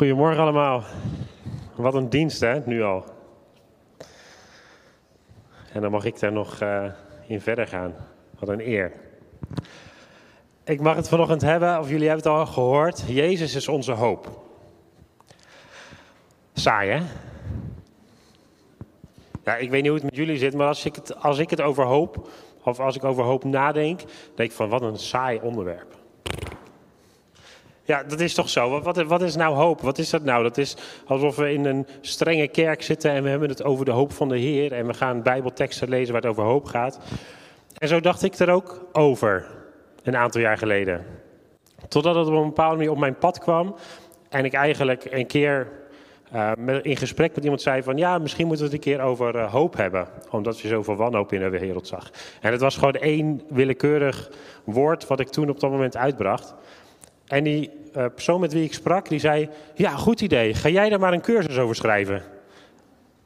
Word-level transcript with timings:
Goedemorgen 0.00 0.42
allemaal. 0.42 0.82
Wat 1.74 1.94
een 1.94 2.08
dienst 2.08 2.40
hè, 2.40 2.60
nu 2.64 2.82
al. 2.82 3.04
En 5.72 5.80
dan 5.80 5.90
mag 5.90 6.04
ik 6.04 6.20
daar 6.20 6.32
nog 6.32 6.60
uh, 6.62 6.84
in 7.26 7.40
verder 7.40 7.66
gaan. 7.66 7.94
Wat 8.38 8.48
een 8.48 8.68
eer. 8.68 8.92
Ik 10.64 10.80
mag 10.80 10.96
het 10.96 11.08
vanochtend 11.08 11.42
hebben, 11.42 11.78
of 11.78 11.88
jullie 11.88 12.08
hebben 12.08 12.30
het 12.30 12.38
al 12.38 12.46
gehoord. 12.46 13.04
Jezus 13.06 13.54
is 13.54 13.68
onze 13.68 13.92
hoop. 13.92 14.44
Saai 16.52 16.90
hè? 16.90 17.02
Ja, 19.44 19.56
ik 19.56 19.70
weet 19.70 19.82
niet 19.82 19.90
hoe 19.90 20.00
het 20.00 20.10
met 20.10 20.16
jullie 20.16 20.38
zit, 20.38 20.54
maar 20.54 20.66
als 20.66 20.84
ik 20.84 20.94
het, 20.94 21.16
als 21.16 21.38
ik 21.38 21.50
het 21.50 21.60
over 21.60 21.84
hoop, 21.84 22.28
of 22.64 22.80
als 22.80 22.96
ik 22.96 23.04
over 23.04 23.24
hoop 23.24 23.44
nadenk, 23.44 24.00
denk 24.34 24.50
ik 24.50 24.56
van 24.56 24.68
wat 24.68 24.82
een 24.82 24.98
saai 24.98 25.40
onderwerp. 25.42 25.99
Ja, 27.90 28.02
dat 28.02 28.20
is 28.20 28.34
toch 28.34 28.48
zo. 28.48 28.80
Wat, 28.80 29.02
wat, 29.02 29.22
is 29.22 29.36
nou 29.36 29.54
hoop? 29.54 29.80
Wat 29.80 29.98
is 29.98 30.10
dat 30.10 30.22
nou? 30.22 30.42
Dat 30.42 30.58
is 30.58 30.76
alsof 31.06 31.36
we 31.36 31.52
in 31.52 31.64
een 31.64 31.86
strenge 32.00 32.48
kerk 32.48 32.82
zitten 32.82 33.10
en 33.10 33.22
we 33.22 33.28
hebben 33.28 33.48
het 33.48 33.64
over 33.64 33.84
de 33.84 33.90
hoop 33.90 34.12
van 34.12 34.28
de 34.28 34.38
Heer. 34.38 34.72
En 34.72 34.86
we 34.86 34.94
gaan 34.94 35.22
Bijbelteksten 35.22 35.88
lezen 35.88 36.12
waar 36.12 36.22
het 36.22 36.30
over 36.30 36.44
hoop 36.44 36.64
gaat. 36.64 36.98
En 37.78 37.88
zo 37.88 38.00
dacht 38.00 38.22
ik 38.22 38.34
er 38.34 38.50
ook 38.50 38.86
over, 38.92 39.46
een 40.02 40.16
aantal 40.16 40.40
jaar 40.40 40.58
geleden. 40.58 41.04
Totdat 41.88 42.14
het 42.14 42.26
op 42.26 42.32
een 42.32 42.44
bepaalde 42.44 42.76
manier 42.76 42.90
op 42.90 42.98
mijn 42.98 43.18
pad 43.18 43.38
kwam. 43.38 43.74
En 44.28 44.44
ik 44.44 44.52
eigenlijk 44.52 45.06
een 45.10 45.26
keer 45.26 45.68
uh, 46.34 46.52
in 46.82 46.96
gesprek 46.96 47.34
met 47.34 47.44
iemand 47.44 47.62
zei 47.62 47.82
van... 47.82 47.96
ja, 47.96 48.18
misschien 48.18 48.46
moeten 48.46 48.66
we 48.66 48.72
het 48.72 48.86
een 48.86 48.92
keer 48.92 49.04
over 49.04 49.34
uh, 49.34 49.52
hoop 49.52 49.76
hebben. 49.76 50.08
Omdat 50.30 50.60
je 50.60 50.68
zoveel 50.68 50.96
wanhoop 50.96 51.32
in 51.32 51.40
de 51.40 51.48
wereld 51.48 51.86
zag. 51.86 52.10
En 52.40 52.52
het 52.52 52.60
was 52.60 52.76
gewoon 52.76 52.94
één 52.94 53.42
willekeurig 53.48 54.30
woord 54.64 55.06
wat 55.06 55.20
ik 55.20 55.28
toen 55.28 55.50
op 55.50 55.60
dat 55.60 55.70
moment 55.70 55.96
uitbracht. 55.96 56.54
En 57.26 57.44
die 57.44 57.79
uh, 57.96 58.04
persoon 58.14 58.40
met 58.40 58.52
wie 58.52 58.64
ik 58.64 58.74
sprak, 58.74 59.08
die 59.08 59.18
zei: 59.18 59.48
Ja, 59.74 59.90
goed 59.90 60.20
idee. 60.20 60.54
Ga 60.54 60.68
jij 60.68 60.88
daar 60.88 61.00
maar 61.00 61.12
een 61.12 61.20
cursus 61.20 61.58
over 61.58 61.76
schrijven? 61.76 62.22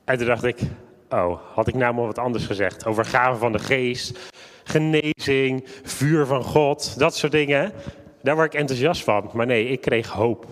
En 0.05 0.19
toen 0.19 0.27
dacht 0.27 0.45
ik: 0.45 0.61
Oh, 1.09 1.41
had 1.55 1.69
ik 1.69 1.75
nou 1.75 1.95
maar 1.95 2.07
wat 2.07 2.19
anders 2.19 2.47
gezegd? 2.47 2.87
Over 2.87 3.05
gaven 3.05 3.39
van 3.39 3.53
de 3.53 3.59
geest, 3.59 4.33
genezing, 4.65 5.65
vuur 5.83 6.27
van 6.27 6.43
God, 6.43 6.99
dat 6.99 7.17
soort 7.17 7.33
dingen. 7.33 7.73
Daar 8.23 8.35
word 8.35 8.55
ik 8.55 8.61
enthousiast 8.61 9.05
van. 9.05 9.31
Maar 9.33 9.47
nee, 9.47 9.69
ik 9.69 9.81
kreeg 9.81 10.09
hoop. 10.09 10.47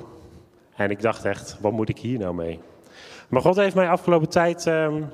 En 0.77 0.91
ik 0.91 1.03
dacht 1.03 1.25
echt: 1.25 1.57
Wat 1.61 1.73
moet 1.73 1.89
ik 1.89 1.99
hier 1.99 2.19
nou 2.19 2.35
mee? 2.35 2.61
Maar 3.29 3.43
God 3.43 3.57
heeft 3.57 3.75
mij 3.75 3.89
afgelopen 3.89 4.29
tijd, 4.29 4.67
um, 4.67 5.11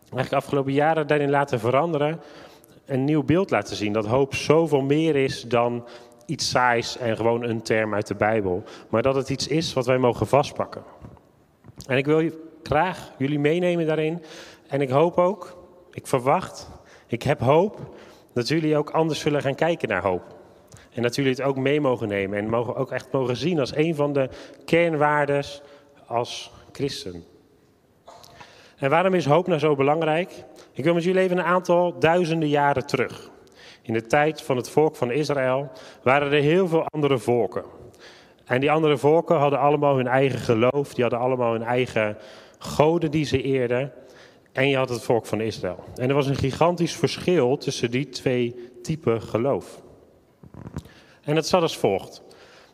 eigenlijk 0.00 0.32
afgelopen 0.32 0.72
jaren, 0.72 1.06
daarin 1.06 1.30
laten 1.30 1.60
veranderen. 1.60 2.20
Een 2.86 3.04
nieuw 3.04 3.22
beeld 3.22 3.50
laten 3.50 3.76
zien. 3.76 3.92
Dat 3.92 4.06
hoop 4.06 4.34
zoveel 4.34 4.82
meer 4.82 5.16
is 5.16 5.42
dan 5.42 5.84
iets 6.26 6.50
saais 6.50 6.96
en 6.96 7.16
gewoon 7.16 7.42
een 7.42 7.62
term 7.62 7.94
uit 7.94 8.06
de 8.06 8.14
Bijbel, 8.14 8.62
maar 8.88 9.02
dat 9.02 9.14
het 9.14 9.30
iets 9.30 9.48
is 9.48 9.72
wat 9.72 9.86
wij 9.86 9.98
mogen 9.98 10.26
vastpakken. 10.26 10.82
En 11.86 11.96
ik 11.96 12.06
wil 12.06 12.30
graag 12.62 13.12
jullie 13.18 13.38
meenemen 13.38 13.86
daarin. 13.86 14.22
En 14.68 14.80
ik 14.80 14.90
hoop 14.90 15.18
ook, 15.18 15.56
ik 15.90 16.06
verwacht, 16.06 16.70
ik 17.06 17.22
heb 17.22 17.40
hoop 17.40 17.94
dat 18.32 18.48
jullie 18.48 18.76
ook 18.76 18.90
anders 18.90 19.20
zullen 19.20 19.42
gaan 19.42 19.54
kijken 19.54 19.88
naar 19.88 20.02
hoop. 20.02 20.36
En 20.92 21.02
dat 21.02 21.14
jullie 21.14 21.30
het 21.30 21.42
ook 21.42 21.56
mee 21.56 21.80
mogen 21.80 22.08
nemen 22.08 22.38
en 22.38 22.48
mogen 22.48 22.76
ook 22.76 22.90
echt 22.90 23.12
mogen 23.12 23.36
zien 23.36 23.60
als 23.60 23.76
een 23.76 23.94
van 23.94 24.12
de 24.12 24.28
kernwaardes 24.64 25.62
als 26.06 26.52
christen. 26.72 27.24
En 28.76 28.90
waarom 28.90 29.14
is 29.14 29.26
hoop 29.26 29.46
nou 29.46 29.58
zo 29.58 29.74
belangrijk? 29.74 30.44
Ik 30.72 30.84
wil 30.84 30.94
met 30.94 31.04
jullie 31.04 31.20
even 31.20 31.38
een 31.38 31.44
aantal 31.44 31.98
duizenden 31.98 32.48
jaren 32.48 32.86
terug. 32.86 33.30
In 33.86 33.92
de 33.92 34.06
tijd 34.06 34.42
van 34.42 34.56
het 34.56 34.70
volk 34.70 34.96
van 34.96 35.10
Israël 35.10 35.70
waren 36.02 36.32
er 36.32 36.42
heel 36.42 36.68
veel 36.68 36.86
andere 36.88 37.18
volken. 37.18 37.64
En 38.44 38.60
die 38.60 38.70
andere 38.70 38.98
volken 38.98 39.36
hadden 39.36 39.58
allemaal 39.58 39.96
hun 39.96 40.06
eigen 40.06 40.38
geloof, 40.38 40.94
die 40.94 41.02
hadden 41.02 41.20
allemaal 41.20 41.52
hun 41.52 41.62
eigen 41.62 42.16
goden 42.58 43.10
die 43.10 43.24
ze 43.24 43.42
eerden. 43.42 43.92
En 44.52 44.68
je 44.68 44.76
had 44.76 44.88
het 44.88 45.02
volk 45.02 45.26
van 45.26 45.40
Israël. 45.40 45.84
En 45.94 46.08
er 46.08 46.14
was 46.14 46.26
een 46.26 46.36
gigantisch 46.36 46.96
verschil 46.96 47.56
tussen 47.56 47.90
die 47.90 48.08
twee 48.08 48.70
typen 48.82 49.22
geloof. 49.22 49.82
En 51.22 51.34
dat 51.34 51.46
zat 51.46 51.62
als 51.62 51.76
volgt. 51.76 52.22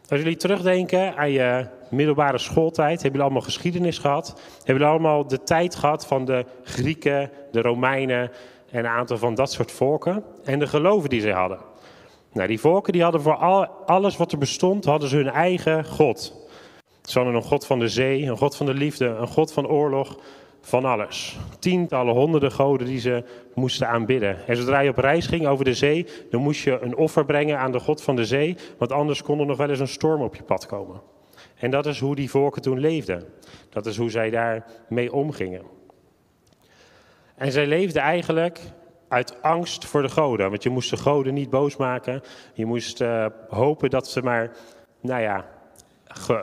Als 0.08 0.20
jullie 0.20 0.36
terugdenken 0.36 1.16
aan 1.16 1.30
je 1.30 1.66
middelbare 1.90 2.38
schooltijd, 2.38 2.88
hebben 2.90 3.10
jullie 3.10 3.22
allemaal 3.22 3.42
geschiedenis 3.42 3.98
gehad. 3.98 4.40
Hebben 4.56 4.74
jullie 4.74 4.86
allemaal 4.86 5.26
de 5.26 5.42
tijd 5.42 5.74
gehad 5.74 6.06
van 6.06 6.24
de 6.24 6.44
Grieken, 6.62 7.30
de 7.50 7.60
Romeinen, 7.60 8.30
en 8.70 8.78
een 8.78 8.90
aantal 8.90 9.18
van 9.18 9.34
dat 9.34 9.52
soort 9.52 9.72
volken 9.72 10.24
en 10.44 10.58
de 10.58 10.66
geloven 10.66 11.10
die 11.10 11.20
ze 11.20 11.30
hadden. 11.30 11.58
Nou, 12.32 12.48
die 12.48 12.60
volken 12.60 12.92
die 12.92 13.02
hadden 13.02 13.22
voor 13.22 13.36
al, 13.36 13.66
alles 13.66 14.16
wat 14.16 14.32
er 14.32 14.38
bestond, 14.38 14.84
hadden 14.84 15.08
ze 15.08 15.16
hun 15.16 15.30
eigen 15.30 15.84
God. 15.84 16.48
Ze 17.02 17.18
hadden 17.18 17.36
een 17.36 17.42
God 17.42 17.66
van 17.66 17.78
de 17.78 17.88
zee, 17.88 18.22
een 18.22 18.36
God 18.36 18.56
van 18.56 18.66
de 18.66 18.74
liefde, 18.74 19.06
een 19.06 19.26
God 19.26 19.52
van 19.52 19.66
oorlog, 19.66 20.18
van 20.60 20.84
alles. 20.84 21.38
Tientallen, 21.58 22.14
honderden 22.14 22.52
goden 22.52 22.86
die 22.86 23.00
ze 23.00 23.24
moesten 23.54 23.88
aanbidden. 23.88 24.46
En 24.46 24.56
zodra 24.56 24.80
je 24.80 24.90
op 24.90 24.98
reis 24.98 25.26
ging 25.26 25.46
over 25.46 25.64
de 25.64 25.74
zee, 25.74 26.06
dan 26.30 26.40
moest 26.40 26.62
je 26.62 26.78
een 26.80 26.96
offer 26.96 27.24
brengen 27.24 27.58
aan 27.58 27.72
de 27.72 27.80
God 27.80 28.02
van 28.02 28.16
de 28.16 28.24
zee, 28.24 28.56
want 28.78 28.92
anders 28.92 29.22
kon 29.22 29.40
er 29.40 29.46
nog 29.46 29.56
wel 29.56 29.68
eens 29.68 29.80
een 29.80 29.88
storm 29.88 30.22
op 30.22 30.34
je 30.34 30.42
pad 30.42 30.66
komen. 30.66 31.00
En 31.56 31.70
dat 31.70 31.86
is 31.86 32.00
hoe 32.00 32.14
die 32.14 32.30
volken 32.30 32.62
toen 32.62 32.78
leefden. 32.78 33.24
Dat 33.70 33.86
is 33.86 33.96
hoe 33.96 34.10
zij 34.10 34.30
daar 34.30 34.66
mee 34.88 35.12
omgingen. 35.12 35.62
En 37.40 37.52
zij 37.52 37.66
leefde 37.66 38.00
eigenlijk 38.00 38.60
uit 39.08 39.42
angst 39.42 39.84
voor 39.84 40.02
de 40.02 40.08
goden. 40.08 40.50
Want 40.50 40.62
je 40.62 40.70
moest 40.70 40.90
de 40.90 40.96
goden 40.96 41.34
niet 41.34 41.50
boos 41.50 41.76
maken. 41.76 42.22
Je 42.54 42.66
moest 42.66 43.00
uh, 43.00 43.26
hopen 43.48 43.90
dat 43.90 44.08
ze 44.08 44.22
maar, 44.22 44.50
nou 45.00 45.20
ja, 45.20 45.44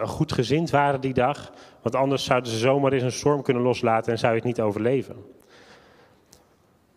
goed 0.04 0.32
gezind 0.32 0.70
waren 0.70 1.02
die 1.02 1.14
dag. 1.14 1.52
Want 1.82 1.96
anders 1.96 2.24
zouden 2.24 2.52
ze 2.52 2.58
zomaar 2.58 2.94
eens 2.94 3.04
een 3.04 3.12
storm 3.12 3.42
kunnen 3.42 3.64
loslaten 3.64 4.12
en 4.12 4.18
zou 4.18 4.32
je 4.32 4.38
het 4.38 4.48
niet 4.48 4.62
overleven. 4.62 5.16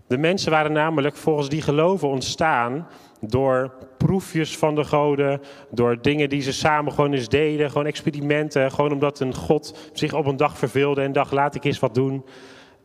De 0.07 0.19
mensen 0.19 0.51
waren 0.51 0.73
namelijk 0.73 1.17
volgens 1.17 1.49
die 1.49 1.63
geloven 1.63 2.09
ontstaan 2.09 2.89
door 3.21 3.73
proefjes 3.97 4.59
van 4.59 4.75
de 4.75 4.85
goden, 4.85 5.41
door 5.71 6.03
dingen 6.03 6.29
die 6.29 6.43
ze 6.43 6.53
samen 6.53 6.93
gewoon 6.93 7.13
eens 7.13 7.29
deden, 7.29 7.71
gewoon 7.71 7.87
experimenten, 7.87 8.71
gewoon 8.71 8.93
omdat 8.93 9.21
een 9.21 9.35
god 9.35 9.91
zich 9.93 10.13
op 10.13 10.27
een 10.27 10.37
dag 10.37 10.59
verveelde 10.59 11.03
en 11.03 11.13
dacht 11.13 11.33
laat 11.33 11.55
ik 11.55 11.65
eens 11.65 11.79
wat 11.79 11.95
doen. 11.95 12.25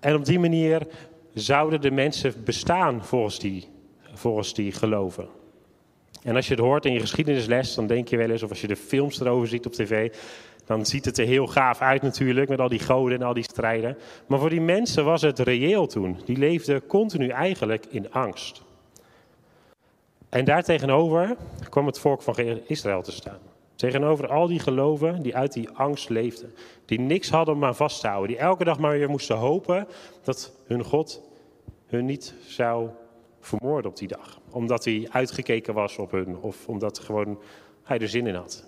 En 0.05 0.15
op 0.15 0.25
die 0.25 0.39
manier 0.39 0.87
zouden 1.33 1.81
de 1.81 1.91
mensen 1.91 2.33
bestaan 2.43 3.05
volgens 3.05 3.39
die, 3.39 3.67
volgens 4.13 4.53
die 4.53 4.71
geloven. 4.71 5.27
En 6.23 6.35
als 6.35 6.47
je 6.47 6.53
het 6.53 6.63
hoort 6.63 6.85
in 6.85 6.93
je 6.93 6.99
geschiedenisles, 6.99 7.75
dan 7.75 7.87
denk 7.87 8.07
je 8.07 8.17
wel 8.17 8.29
eens, 8.29 8.43
of 8.43 8.49
als 8.49 8.61
je 8.61 8.67
de 8.67 8.75
films 8.75 9.19
erover 9.19 9.47
ziet 9.47 9.65
op 9.65 9.73
tv, 9.73 10.13
dan 10.65 10.85
ziet 10.85 11.05
het 11.05 11.17
er 11.17 11.25
heel 11.25 11.47
gaaf 11.47 11.81
uit 11.81 12.01
natuurlijk, 12.01 12.49
met 12.49 12.59
al 12.59 12.69
die 12.69 12.79
goden 12.79 13.19
en 13.19 13.25
al 13.25 13.33
die 13.33 13.43
strijden. 13.43 13.97
Maar 14.27 14.39
voor 14.39 14.49
die 14.49 14.61
mensen 14.61 15.05
was 15.05 15.21
het 15.21 15.39
reëel 15.39 15.87
toen. 15.87 16.17
Die 16.25 16.37
leefden 16.37 16.85
continu 16.85 17.27
eigenlijk 17.27 17.85
in 17.89 18.11
angst. 18.11 18.61
En 20.29 20.45
daartegenover 20.45 21.35
kwam 21.69 21.85
het 21.85 21.99
volk 21.99 22.21
van 22.21 22.35
Israël 22.67 23.01
te 23.01 23.11
staan. 23.11 23.39
Tegenover 23.75 24.27
al 24.27 24.47
die 24.47 24.59
geloven 24.59 25.21
die 25.21 25.35
uit 25.35 25.53
die 25.53 25.69
angst 25.69 26.09
leefden. 26.09 26.53
Die 26.85 26.99
niks 26.99 27.29
hadden 27.29 27.55
om 27.55 27.65
aan 27.65 27.75
vast 27.75 28.01
te 28.01 28.07
houden. 28.07 28.29
Die 28.29 28.37
elke 28.37 28.63
dag 28.63 28.79
maar 28.79 28.91
weer 28.91 29.09
moesten 29.09 29.37
hopen 29.37 29.87
dat 30.23 30.53
hun 30.65 30.83
God 30.83 31.21
hun 31.85 32.05
niet 32.05 32.33
zou 32.47 32.89
vermoorden 33.39 33.91
op 33.91 33.97
die 33.97 34.07
dag. 34.07 34.39
Omdat 34.49 34.85
hij 34.85 35.07
uitgekeken 35.11 35.73
was 35.73 35.97
op 35.97 36.11
hun 36.11 36.37
of 36.37 36.67
omdat 36.67 36.99
gewoon 36.99 37.39
hij 37.83 37.99
er 37.99 38.09
zin 38.09 38.27
in 38.27 38.35
had. 38.35 38.65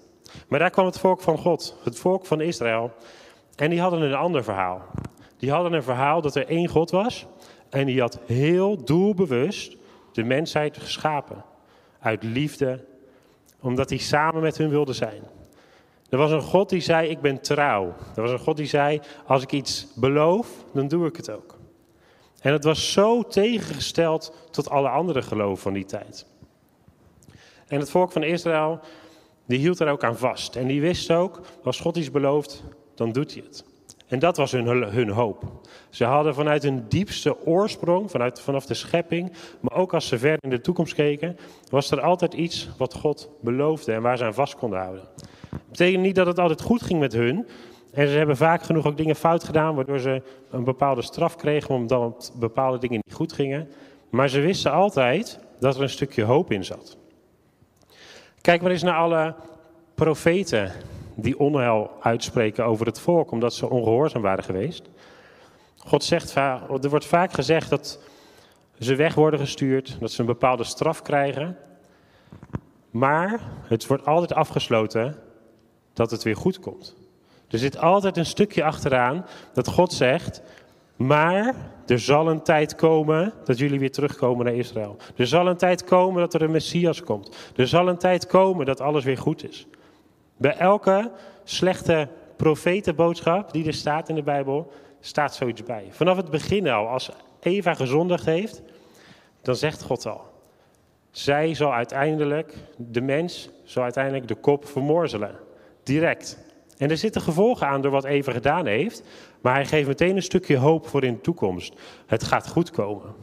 Maar 0.47 0.59
daar 0.59 0.69
kwam 0.69 0.85
het 0.85 1.00
volk 1.00 1.22
van 1.22 1.38
God, 1.38 1.78
het 1.84 2.00
volk 2.00 2.25
van 2.25 2.41
Israël. 2.41 2.91
En 3.56 3.69
die 3.69 3.81
hadden 3.81 4.01
een 4.01 4.13
ander 4.13 4.44
verhaal. 4.44 4.81
Die 5.38 5.51
hadden 5.51 5.73
een 5.73 5.84
verhaal 5.84 6.22
dat 6.22 6.35
er 6.35 6.47
één 6.47 6.67
God 6.67 6.91
was. 6.91 7.25
En 7.69 7.85
die 7.85 8.00
had 8.01 8.19
heel 8.25 8.84
doelbewust 8.84 9.78
de 10.12 10.23
mensheid 10.23 10.78
geschapen. 10.78 11.46
Uit 12.00 12.23
liefde 12.23 12.85
omdat 13.62 13.90
hij 13.90 13.97
samen 13.97 14.41
met 14.41 14.57
hun 14.57 14.69
wilde 14.69 14.94
zijn. 14.94 15.22
Er 16.09 16.18
was 16.18 16.31
een 16.31 16.41
God 16.41 16.69
die 16.69 16.81
zei: 16.81 17.09
Ik 17.09 17.22
ben 17.22 17.41
trouw. 17.41 17.96
Er 18.16 18.22
was 18.22 18.31
een 18.31 18.40
God 18.40 18.58
die 18.58 18.66
zei: 18.66 19.02
Als 19.26 19.43
ik 19.43 19.52
iets 19.52 19.87
beloof, 19.96 20.47
dan 20.73 20.87
doe 20.87 21.08
ik 21.08 21.16
het 21.16 21.29
ook. 21.29 21.58
En 22.41 22.53
het 22.53 22.64
was 22.64 22.91
zo 22.91 23.23
tegengesteld 23.23 24.34
tot 24.52 24.70
alle 24.70 24.90
andere 24.90 25.22
geloven 25.22 25.58
van 25.58 25.73
die 25.73 25.85
tijd. 25.85 26.26
En 27.67 27.79
het 27.79 27.90
volk 27.90 28.11
van 28.11 28.23
Israël, 28.23 28.79
die 29.46 29.59
hield 29.59 29.79
er 29.79 29.90
ook 29.90 30.03
aan 30.03 30.17
vast. 30.17 30.55
En 30.55 30.67
die 30.67 30.81
wist 30.81 31.11
ook: 31.11 31.41
als 31.64 31.79
God 31.79 31.97
iets 31.97 32.11
belooft, 32.11 32.64
dan 32.96 33.11
doet 33.11 33.34
hij 33.34 33.43
het. 33.46 33.66
En 34.07 34.19
dat 34.19 34.37
was 34.37 34.51
hun, 34.51 34.67
hun 34.67 35.09
hoop. 35.09 35.43
Ze 35.89 36.03
hadden 36.03 36.33
vanuit 36.33 36.63
hun 36.63 36.85
diepste 36.87 37.45
oorsprong, 37.45 38.11
vanuit, 38.11 38.41
vanaf 38.41 38.65
de 38.65 38.73
schepping, 38.73 39.33
maar 39.59 39.77
ook 39.77 39.93
als 39.93 40.07
ze 40.07 40.19
ver 40.19 40.37
in 40.39 40.49
de 40.49 40.61
toekomst 40.61 40.93
keken, 40.93 41.37
was 41.69 41.91
er 41.91 42.01
altijd 42.01 42.33
iets 42.33 42.69
wat 42.77 42.93
God 42.93 43.29
beloofde 43.41 43.93
en 43.93 44.01
waar 44.01 44.17
ze 44.17 44.23
aan 44.23 44.33
vast 44.33 44.55
konden 44.55 44.79
houden. 44.79 45.03
Dat 45.49 45.59
betekent 45.69 46.03
niet 46.03 46.15
dat 46.15 46.27
het 46.27 46.39
altijd 46.39 46.61
goed 46.61 46.81
ging 46.81 46.99
met 46.99 47.13
hun. 47.13 47.47
En 47.91 48.07
ze 48.07 48.17
hebben 48.17 48.37
vaak 48.37 48.63
genoeg 48.63 48.85
ook 48.85 48.97
dingen 48.97 49.15
fout 49.15 49.43
gedaan, 49.43 49.75
waardoor 49.75 49.99
ze 49.99 50.21
een 50.51 50.63
bepaalde 50.63 51.01
straf 51.01 51.35
kregen 51.35 51.75
omdat 51.75 52.33
bepaalde 52.39 52.77
dingen 52.77 52.99
niet 53.05 53.15
goed 53.15 53.33
gingen. 53.33 53.69
Maar 54.09 54.29
ze 54.29 54.39
wisten 54.39 54.71
altijd 54.71 55.39
dat 55.59 55.75
er 55.75 55.81
een 55.81 55.89
stukje 55.89 56.23
hoop 56.23 56.51
in 56.51 56.65
zat. 56.65 56.97
Kijk 58.41 58.61
maar 58.61 58.71
eens 58.71 58.83
naar 58.83 58.97
alle 58.97 59.35
profeten 59.95 60.71
die 61.19 61.40
onheil 61.40 61.91
uitspreken 61.99 62.66
over 62.66 62.85
het 62.85 62.99
volk 62.99 63.31
omdat 63.31 63.53
ze 63.53 63.69
ongehoorzaam 63.69 64.22
waren 64.22 64.43
geweest. 64.43 64.90
God 65.78 66.03
zegt, 66.03 66.35
er 66.35 66.90
wordt 66.90 67.05
vaak 67.05 67.34
gezegd 67.34 67.69
dat 67.69 67.99
ze 68.79 68.96
weg 68.96 69.16
worden 69.16 69.40
gestuurd, 69.40 69.97
dat 69.99 70.11
ze 70.11 70.19
een 70.19 70.25
bepaalde 70.25 70.64
straf 70.64 71.02
krijgen. 71.02 71.58
Maar 72.91 73.41
het 73.64 73.87
wordt 73.87 74.05
altijd 74.05 74.34
afgesloten 74.34 75.16
dat 75.93 76.11
het 76.11 76.23
weer 76.23 76.35
goed 76.35 76.59
komt. 76.59 76.96
Er 77.49 77.59
zit 77.59 77.78
altijd 77.78 78.17
een 78.17 78.25
stukje 78.25 78.64
achteraan 78.64 79.25
dat 79.53 79.67
God 79.67 79.93
zegt, 79.93 80.41
maar 80.96 81.55
er 81.85 81.99
zal 81.99 82.29
een 82.29 82.43
tijd 82.43 82.75
komen 82.75 83.34
dat 83.43 83.58
jullie 83.58 83.79
weer 83.79 83.91
terugkomen 83.91 84.46
naar 84.46 84.55
Israël. 84.55 84.97
Er 85.16 85.28
zal 85.28 85.47
een 85.47 85.58
tijd 85.58 85.84
komen 85.84 86.19
dat 86.19 86.34
er 86.34 86.41
een 86.41 86.52
Messias 86.52 87.03
komt. 87.03 87.35
Er 87.55 87.67
zal 87.67 87.87
een 87.87 87.97
tijd 87.97 88.28
komen 88.28 88.66
dat 88.66 88.81
alles 88.81 89.03
weer 89.03 89.17
goed 89.17 89.49
is. 89.49 89.67
Bij 90.37 90.57
elke 90.57 91.11
slechte 91.43 92.07
profetenboodschap 92.35 93.51
die 93.51 93.67
er 93.67 93.73
staat 93.73 94.09
in 94.09 94.16
de 94.16 94.23
Bijbel, 94.23 94.72
staat 94.99 95.35
zoiets 95.35 95.63
bij. 95.63 95.85
Vanaf 95.89 96.17
het 96.17 96.29
begin 96.29 96.67
al, 96.67 96.87
als 96.87 97.11
Eva 97.39 97.73
gezondigd 97.73 98.25
heeft, 98.25 98.61
dan 99.41 99.55
zegt 99.55 99.81
God 99.81 100.05
al. 100.05 100.22
Zij 101.11 101.53
zal 101.53 101.73
uiteindelijk, 101.73 102.53
de 102.78 103.01
mens 103.01 103.49
zal 103.63 103.84
uiteindelijk 103.84 104.28
de 104.28 104.35
kop 104.35 104.67
vermorzelen. 104.67 105.35
Direct. 105.84 106.45
En 106.78 106.90
er 106.90 106.97
zitten 106.97 107.22
gevolgen 107.22 107.67
aan 107.67 107.81
door 107.81 107.91
wat 107.91 108.05
Eva 108.05 108.31
gedaan 108.31 108.66
heeft. 108.66 109.03
Maar 109.41 109.53
hij 109.53 109.66
geeft 109.66 109.87
meteen 109.87 110.16
een 110.16 110.22
stukje 110.22 110.57
hoop 110.57 110.87
voor 110.87 111.03
in 111.03 111.13
de 111.13 111.22
toekomst. 111.22 111.73
Het 112.05 112.23
gaat 112.23 112.47
goed 112.47 112.72
komen. 112.72 113.16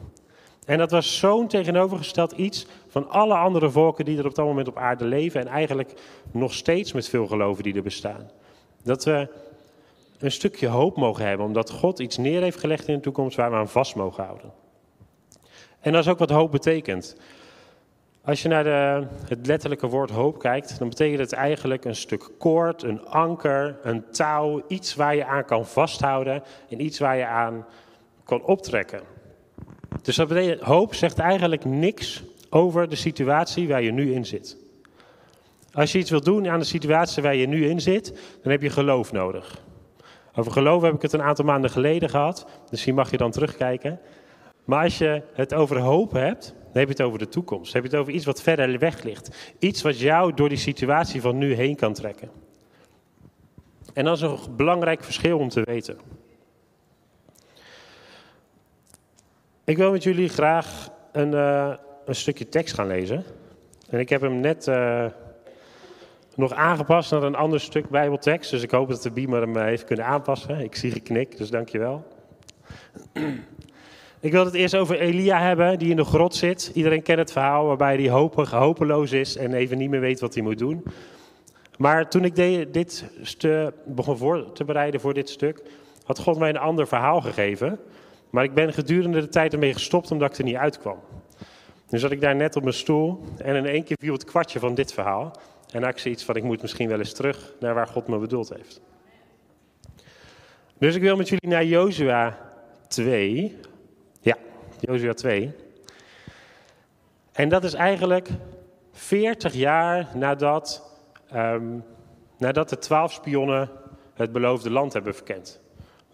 En 0.65 0.77
dat 0.77 0.91
was 0.91 1.17
zo'n 1.17 1.47
tegenovergesteld 1.47 2.31
iets 2.31 2.65
van 2.87 3.09
alle 3.09 3.33
andere 3.33 3.69
volken 3.69 4.05
die 4.05 4.17
er 4.17 4.25
op 4.25 4.35
dat 4.35 4.45
moment 4.45 4.67
op 4.67 4.77
aarde 4.77 5.05
leven. 5.05 5.41
En 5.41 5.47
eigenlijk 5.47 5.93
nog 6.31 6.53
steeds 6.53 6.93
met 6.93 7.09
veel 7.09 7.27
geloven 7.27 7.63
die 7.63 7.75
er 7.75 7.83
bestaan. 7.83 8.29
Dat 8.83 9.03
we 9.03 9.27
een 10.19 10.31
stukje 10.31 10.67
hoop 10.67 10.97
mogen 10.97 11.25
hebben, 11.25 11.45
omdat 11.45 11.69
God 11.69 11.99
iets 11.99 12.17
neer 12.17 12.41
heeft 12.41 12.59
gelegd 12.59 12.87
in 12.87 12.95
de 12.95 13.01
toekomst 13.01 13.37
waar 13.37 13.51
we 13.51 13.57
aan 13.57 13.69
vast 13.69 13.95
mogen 13.95 14.23
houden. 14.23 14.51
En 15.79 15.91
dat 15.91 16.03
is 16.03 16.11
ook 16.11 16.19
wat 16.19 16.29
hoop 16.29 16.51
betekent. 16.51 17.15
Als 18.23 18.41
je 18.41 18.47
naar 18.47 18.63
de, 18.63 19.07
het 19.27 19.47
letterlijke 19.47 19.87
woord 19.87 20.09
hoop 20.09 20.39
kijkt, 20.39 20.79
dan 20.79 20.89
betekent 20.89 21.19
het 21.19 21.33
eigenlijk 21.33 21.85
een 21.85 21.95
stuk 21.95 22.29
koord, 22.37 22.83
een 22.83 23.05
anker, 23.05 23.79
een 23.83 24.03
touw, 24.11 24.63
iets 24.67 24.95
waar 24.95 25.15
je 25.15 25.25
aan 25.25 25.45
kan 25.45 25.65
vasthouden 25.65 26.43
en 26.69 26.81
iets 26.81 26.99
waar 26.99 27.17
je 27.17 27.25
aan 27.25 27.65
kan 28.23 28.43
optrekken. 28.43 29.14
Dus 30.05 30.15
dat 30.15 30.59
hoop 30.59 30.93
zegt 30.93 31.19
eigenlijk 31.19 31.65
niks 31.65 32.23
over 32.49 32.89
de 32.89 32.95
situatie 32.95 33.67
waar 33.67 33.81
je 33.81 33.91
nu 33.91 34.13
in 34.13 34.25
zit. 34.25 34.57
Als 35.73 35.91
je 35.91 35.97
iets 35.97 36.09
wilt 36.09 36.25
doen 36.25 36.47
aan 36.47 36.59
de 36.59 36.65
situatie 36.65 37.23
waar 37.23 37.35
je 37.35 37.47
nu 37.47 37.69
in 37.69 37.81
zit, 37.81 38.13
dan 38.41 38.51
heb 38.51 38.61
je 38.61 38.69
geloof 38.69 39.11
nodig. 39.11 39.61
Over 40.35 40.51
geloof 40.51 40.81
heb 40.81 40.93
ik 40.93 41.01
het 41.01 41.13
een 41.13 41.21
aantal 41.21 41.45
maanden 41.45 41.69
geleden 41.69 42.09
gehad, 42.09 42.47
dus 42.69 42.83
hier 42.83 42.93
mag 42.93 43.11
je 43.11 43.17
dan 43.17 43.31
terugkijken. 43.31 43.99
Maar 44.65 44.83
als 44.83 44.97
je 44.97 45.21
het 45.33 45.53
over 45.53 45.79
hoop 45.79 46.11
hebt, 46.11 46.45
dan 46.45 46.83
heb 46.83 46.87
je 46.87 46.93
het 46.93 47.01
over 47.01 47.19
de 47.19 47.29
toekomst. 47.29 47.73
Dan 47.73 47.81
heb 47.81 47.91
je 47.91 47.97
het 47.97 48.05
over 48.05 48.13
iets 48.13 48.25
wat 48.25 48.41
verder 48.41 48.79
weg 48.79 49.03
ligt. 49.03 49.53
Iets 49.59 49.81
wat 49.81 49.99
jou 49.99 50.33
door 50.33 50.49
die 50.49 50.57
situatie 50.57 51.21
van 51.21 51.37
nu 51.37 51.53
heen 51.53 51.75
kan 51.75 51.93
trekken. 51.93 52.29
En 53.93 54.05
dat 54.05 54.15
is 54.15 54.21
een 54.21 54.37
belangrijk 54.55 55.03
verschil 55.03 55.37
om 55.37 55.49
te 55.49 55.61
weten. 55.61 55.97
Ik 59.65 59.77
wil 59.77 59.91
met 59.91 60.03
jullie 60.03 60.29
graag 60.29 60.89
een, 61.11 61.31
uh, 61.31 61.73
een 62.05 62.15
stukje 62.15 62.49
tekst 62.49 62.75
gaan 62.75 62.87
lezen. 62.87 63.23
En 63.89 63.99
ik 63.99 64.09
heb 64.09 64.21
hem 64.21 64.39
net 64.39 64.67
uh, 64.67 65.05
nog 66.35 66.53
aangepast 66.53 67.11
naar 67.11 67.23
een 67.23 67.35
ander 67.35 67.59
stuk 67.59 67.89
Bijbeltekst. 67.89 68.51
Dus 68.51 68.63
ik 68.63 68.71
hoop 68.71 68.89
dat 68.89 69.03
de 69.03 69.11
beamer 69.11 69.41
hem 69.41 69.57
eh, 69.57 69.63
heeft 69.63 69.83
kunnen 69.83 70.05
aanpassen. 70.05 70.59
Ik 70.59 70.75
zie 70.75 70.91
geknik, 70.91 71.37
dus 71.37 71.49
dankjewel. 71.49 72.07
Ik 74.19 74.31
wil 74.31 74.45
het 74.45 74.53
eerst 74.53 74.75
over 74.75 74.99
Elia 74.99 75.39
hebben, 75.39 75.79
die 75.79 75.89
in 75.89 75.95
de 75.95 76.03
grot 76.05 76.35
zit. 76.35 76.71
Iedereen 76.73 77.01
kent 77.01 77.19
het 77.19 77.31
verhaal 77.31 77.65
waarbij 77.65 77.95
hij 77.95 78.09
hopig, 78.09 78.51
hopeloos 78.51 79.11
is 79.11 79.37
en 79.37 79.53
even 79.53 79.77
niet 79.77 79.89
meer 79.89 79.99
weet 79.99 80.19
wat 80.19 80.33
hij 80.33 80.43
moet 80.43 80.57
doen. 80.57 80.83
Maar 81.77 82.09
toen 82.09 82.25
ik 82.25 82.35
dit 82.73 83.05
begon 83.85 84.17
voor 84.17 84.51
te 84.51 84.63
bereiden 84.63 84.99
voor 84.99 85.13
dit 85.13 85.29
stuk, 85.29 85.61
had 86.03 86.19
God 86.19 86.37
mij 86.37 86.49
een 86.49 86.57
ander 86.57 86.87
verhaal 86.87 87.21
gegeven. 87.21 87.79
Maar 88.29 88.43
ik 88.43 88.53
ben 88.53 88.73
gedurende 88.73 89.19
de 89.19 89.27
tijd 89.27 89.53
ermee 89.53 89.73
gestopt 89.73 90.11
omdat 90.11 90.31
ik 90.31 90.37
er 90.37 90.43
niet 90.43 90.55
uitkwam. 90.55 90.99
Nu 91.89 91.99
zat 91.99 92.11
ik 92.11 92.21
daar 92.21 92.35
net 92.35 92.55
op 92.55 92.63
mijn 92.63 92.75
stoel 92.75 93.23
en 93.37 93.55
in 93.55 93.65
één 93.65 93.83
keer 93.83 93.97
viel 93.99 94.13
het 94.13 94.23
kwartje 94.23 94.59
van 94.59 94.75
dit 94.75 94.93
verhaal. 94.93 95.31
En 95.71 95.83
ik 95.83 95.97
zoiets 95.97 96.23
van, 96.23 96.35
ik 96.35 96.43
moet 96.43 96.61
misschien 96.61 96.87
wel 96.87 96.99
eens 96.99 97.13
terug 97.13 97.53
naar 97.59 97.73
waar 97.73 97.87
God 97.87 98.07
me 98.07 98.17
bedoeld 98.17 98.49
heeft. 98.49 98.81
Dus 100.77 100.95
ik 100.95 101.01
wil 101.01 101.15
met 101.15 101.29
jullie 101.29 101.49
naar 101.49 101.65
Jozua 101.65 102.37
2, 102.87 103.57
Jozua 104.79 105.13
2. 105.13 105.51
En 107.31 107.49
dat 107.49 107.63
is 107.63 107.73
eigenlijk 107.73 108.29
40 108.91 109.53
jaar 109.53 110.09
nadat, 110.13 110.83
um, 111.33 111.83
nadat 112.37 112.69
de 112.69 112.77
twaalf 112.77 113.11
spionnen 113.11 113.69
het 114.13 114.31
beloofde 114.31 114.71
land 114.71 114.93
hebben 114.93 115.15
verkend. 115.15 115.59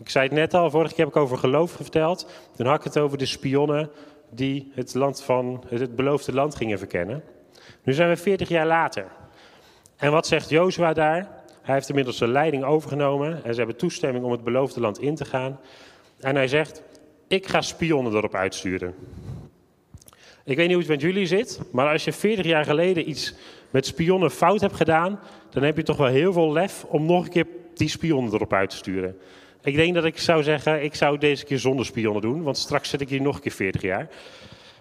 Ik 0.01 0.09
zei 0.09 0.25
het 0.25 0.33
net 0.33 0.53
al, 0.53 0.69
vorige 0.69 0.93
keer 0.95 1.05
heb 1.05 1.15
ik 1.15 1.21
over 1.21 1.37
geloof 1.37 1.71
verteld. 1.71 2.27
Toen 2.55 2.65
had 2.65 2.77
ik 2.77 2.83
het 2.83 2.97
over 2.97 3.17
de 3.17 3.25
spionnen 3.25 3.89
die 4.29 4.71
het, 4.73 4.93
land 4.93 5.23
van, 5.23 5.63
het 5.67 5.95
beloofde 5.95 6.33
land 6.33 6.55
gingen 6.55 6.77
verkennen. 6.77 7.23
Nu 7.83 7.93
zijn 7.93 8.09
we 8.09 8.17
40 8.17 8.49
jaar 8.49 8.65
later. 8.65 9.05
En 9.95 10.11
wat 10.11 10.27
zegt 10.27 10.49
Jozua 10.49 10.93
daar? 10.93 11.29
Hij 11.61 11.75
heeft 11.75 11.89
inmiddels 11.89 12.17
de 12.17 12.27
leiding 12.27 12.63
overgenomen 12.63 13.43
en 13.43 13.53
ze 13.53 13.59
hebben 13.59 13.77
toestemming 13.77 14.25
om 14.25 14.31
het 14.31 14.43
beloofde 14.43 14.79
land 14.79 14.99
in 14.99 15.15
te 15.15 15.25
gaan. 15.25 15.59
En 16.19 16.35
hij 16.35 16.47
zegt, 16.47 16.83
ik 17.27 17.47
ga 17.47 17.61
spionnen 17.61 18.13
erop 18.13 18.35
uitsturen. 18.35 18.95
Ik 20.43 20.57
weet 20.57 20.67
niet 20.67 20.75
hoe 20.75 20.85
het 20.85 20.87
met 20.87 21.01
jullie 21.01 21.25
zit, 21.25 21.61
maar 21.71 21.91
als 21.91 22.03
je 22.03 22.13
40 22.13 22.45
jaar 22.45 22.65
geleden 22.65 23.09
iets 23.09 23.35
met 23.69 23.85
spionnen 23.85 24.31
fout 24.31 24.61
hebt 24.61 24.75
gedaan, 24.75 25.19
dan 25.49 25.63
heb 25.63 25.77
je 25.77 25.83
toch 25.83 25.97
wel 25.97 26.07
heel 26.07 26.33
veel 26.33 26.51
lef 26.51 26.83
om 26.83 27.05
nog 27.05 27.23
een 27.23 27.31
keer 27.31 27.47
die 27.73 27.89
spionnen 27.89 28.33
erop 28.33 28.53
uit 28.53 28.69
te 28.69 28.75
sturen. 28.75 29.17
Ik 29.63 29.75
denk 29.75 29.93
dat 29.93 30.05
ik 30.05 30.17
zou 30.17 30.43
zeggen, 30.43 30.83
ik 30.83 30.95
zou 30.95 31.17
deze 31.17 31.45
keer 31.45 31.59
zonder 31.59 31.85
spionnen 31.85 32.21
doen, 32.21 32.43
want 32.43 32.57
straks 32.57 32.89
zit 32.89 33.01
ik 33.01 33.09
hier 33.09 33.21
nog 33.21 33.35
een 33.35 33.41
keer 33.41 33.51
40 33.51 33.81
jaar. 33.81 34.09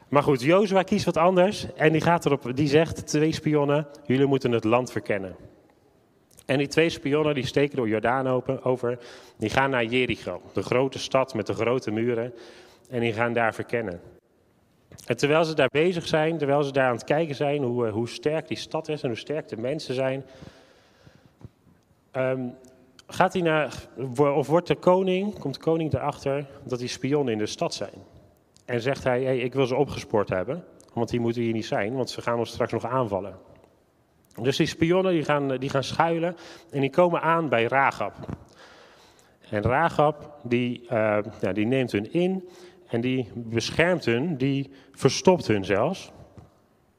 Maar 0.09 0.23
goed, 0.23 0.43
Jozua 0.43 0.83
kiest 0.83 1.05
wat 1.05 1.17
anders 1.17 1.67
en 1.77 1.93
die, 1.93 2.01
gaat 2.01 2.27
erop, 2.27 2.57
die 2.57 2.69
zegt, 2.69 3.07
twee 3.07 3.33
spionnen, 3.33 3.87
jullie 4.07 4.27
moeten 4.27 4.53
het 4.53 4.65
land 4.65 4.93
verkennen. 4.93 5.37
En 6.47 6.59
die 6.59 6.67
twee 6.67 6.89
spionnen 6.89 7.35
die 7.35 7.47
steken 7.47 7.77
door 7.77 7.89
Jordaan 7.89 8.29
open, 8.29 8.65
over. 8.65 8.99
Die 9.37 9.51
gaan 9.51 9.71
naar 9.71 9.85
Jericho, 9.85 10.43
de 10.53 10.63
grote 10.63 10.99
stad 10.99 11.35
met 11.35 11.47
de 11.47 11.55
grote 11.55 11.91
muren. 11.91 12.35
En 12.89 13.01
die 13.01 13.13
gaan 13.13 13.33
daar 13.33 13.55
verkennen. 13.55 14.01
En 15.07 15.17
terwijl 15.17 15.45
ze 15.45 15.55
daar 15.55 15.69
bezig 15.73 16.07
zijn, 16.07 16.39
terwijl 16.39 16.63
ze 16.63 16.73
daar 16.73 16.87
aan 16.87 16.95
het 16.95 17.05
kijken 17.05 17.35
zijn 17.35 17.63
hoe, 17.63 17.87
eh, 17.87 17.93
hoe 17.93 18.09
sterk 18.09 18.49
die 18.49 18.57
stad 18.57 18.89
is 18.89 19.03
en 19.03 19.09
hoe 19.09 19.19
sterk 19.19 19.49
de 19.49 19.57
mensen 19.57 19.95
zijn, 19.95 20.25
ehm, 22.11 22.41
gaat 23.11 23.33
hij 23.33 23.43
naar, 23.43 23.75
of 24.17 24.47
wordt 24.47 24.67
de 24.67 24.75
koning, 24.75 25.39
komt 25.39 25.55
de 25.55 25.61
koning 25.61 25.93
erachter 25.93 26.47
dat 26.65 26.79
die 26.79 26.89
spionnen 26.89 27.33
in 27.33 27.39
de 27.39 27.47
stad 27.47 27.75
zijn. 27.75 28.05
En 28.65 28.81
zegt 28.81 29.05
hij, 29.05 29.23
hey, 29.23 29.39
ik 29.39 29.55
wil 29.55 29.67
ze 29.67 29.75
opgespoord 29.75 30.29
hebben, 30.29 30.65
want 30.93 31.09
die 31.09 31.21
moeten 31.21 31.43
hier 31.43 31.53
niet 31.53 31.67
zijn, 31.67 31.95
want 31.95 32.11
ze 32.11 32.23
gaan 32.23 32.39
ons 32.39 32.51
straks 32.51 32.73
nog 32.73 32.87
aanvallen. 32.87 33.39
Dus 34.43 34.57
die 34.57 34.67
spionnen 34.67 35.13
die 35.13 35.25
gaan, 35.25 35.57
die 35.57 35.71
gaan 35.71 35.85
schuilen 35.85 36.37
en 36.71 36.81
die 36.81 36.91
komen 36.91 37.23
aan 37.23 37.49
bij 37.49 37.65
Ragab. 37.65 38.15
En 39.51 39.63
Ragab 39.63 40.37
die, 40.43 40.83
uh, 40.83 41.19
ja, 41.41 41.53
die 41.53 41.67
neemt 41.67 41.93
hun 41.93 42.13
in 42.13 42.49
en 42.89 43.01
die 43.01 43.29
beschermt 43.35 44.05
hun, 44.05 44.37
die 44.37 44.71
verstopt 44.93 45.47
hun 45.47 45.65
zelfs. 45.65 46.13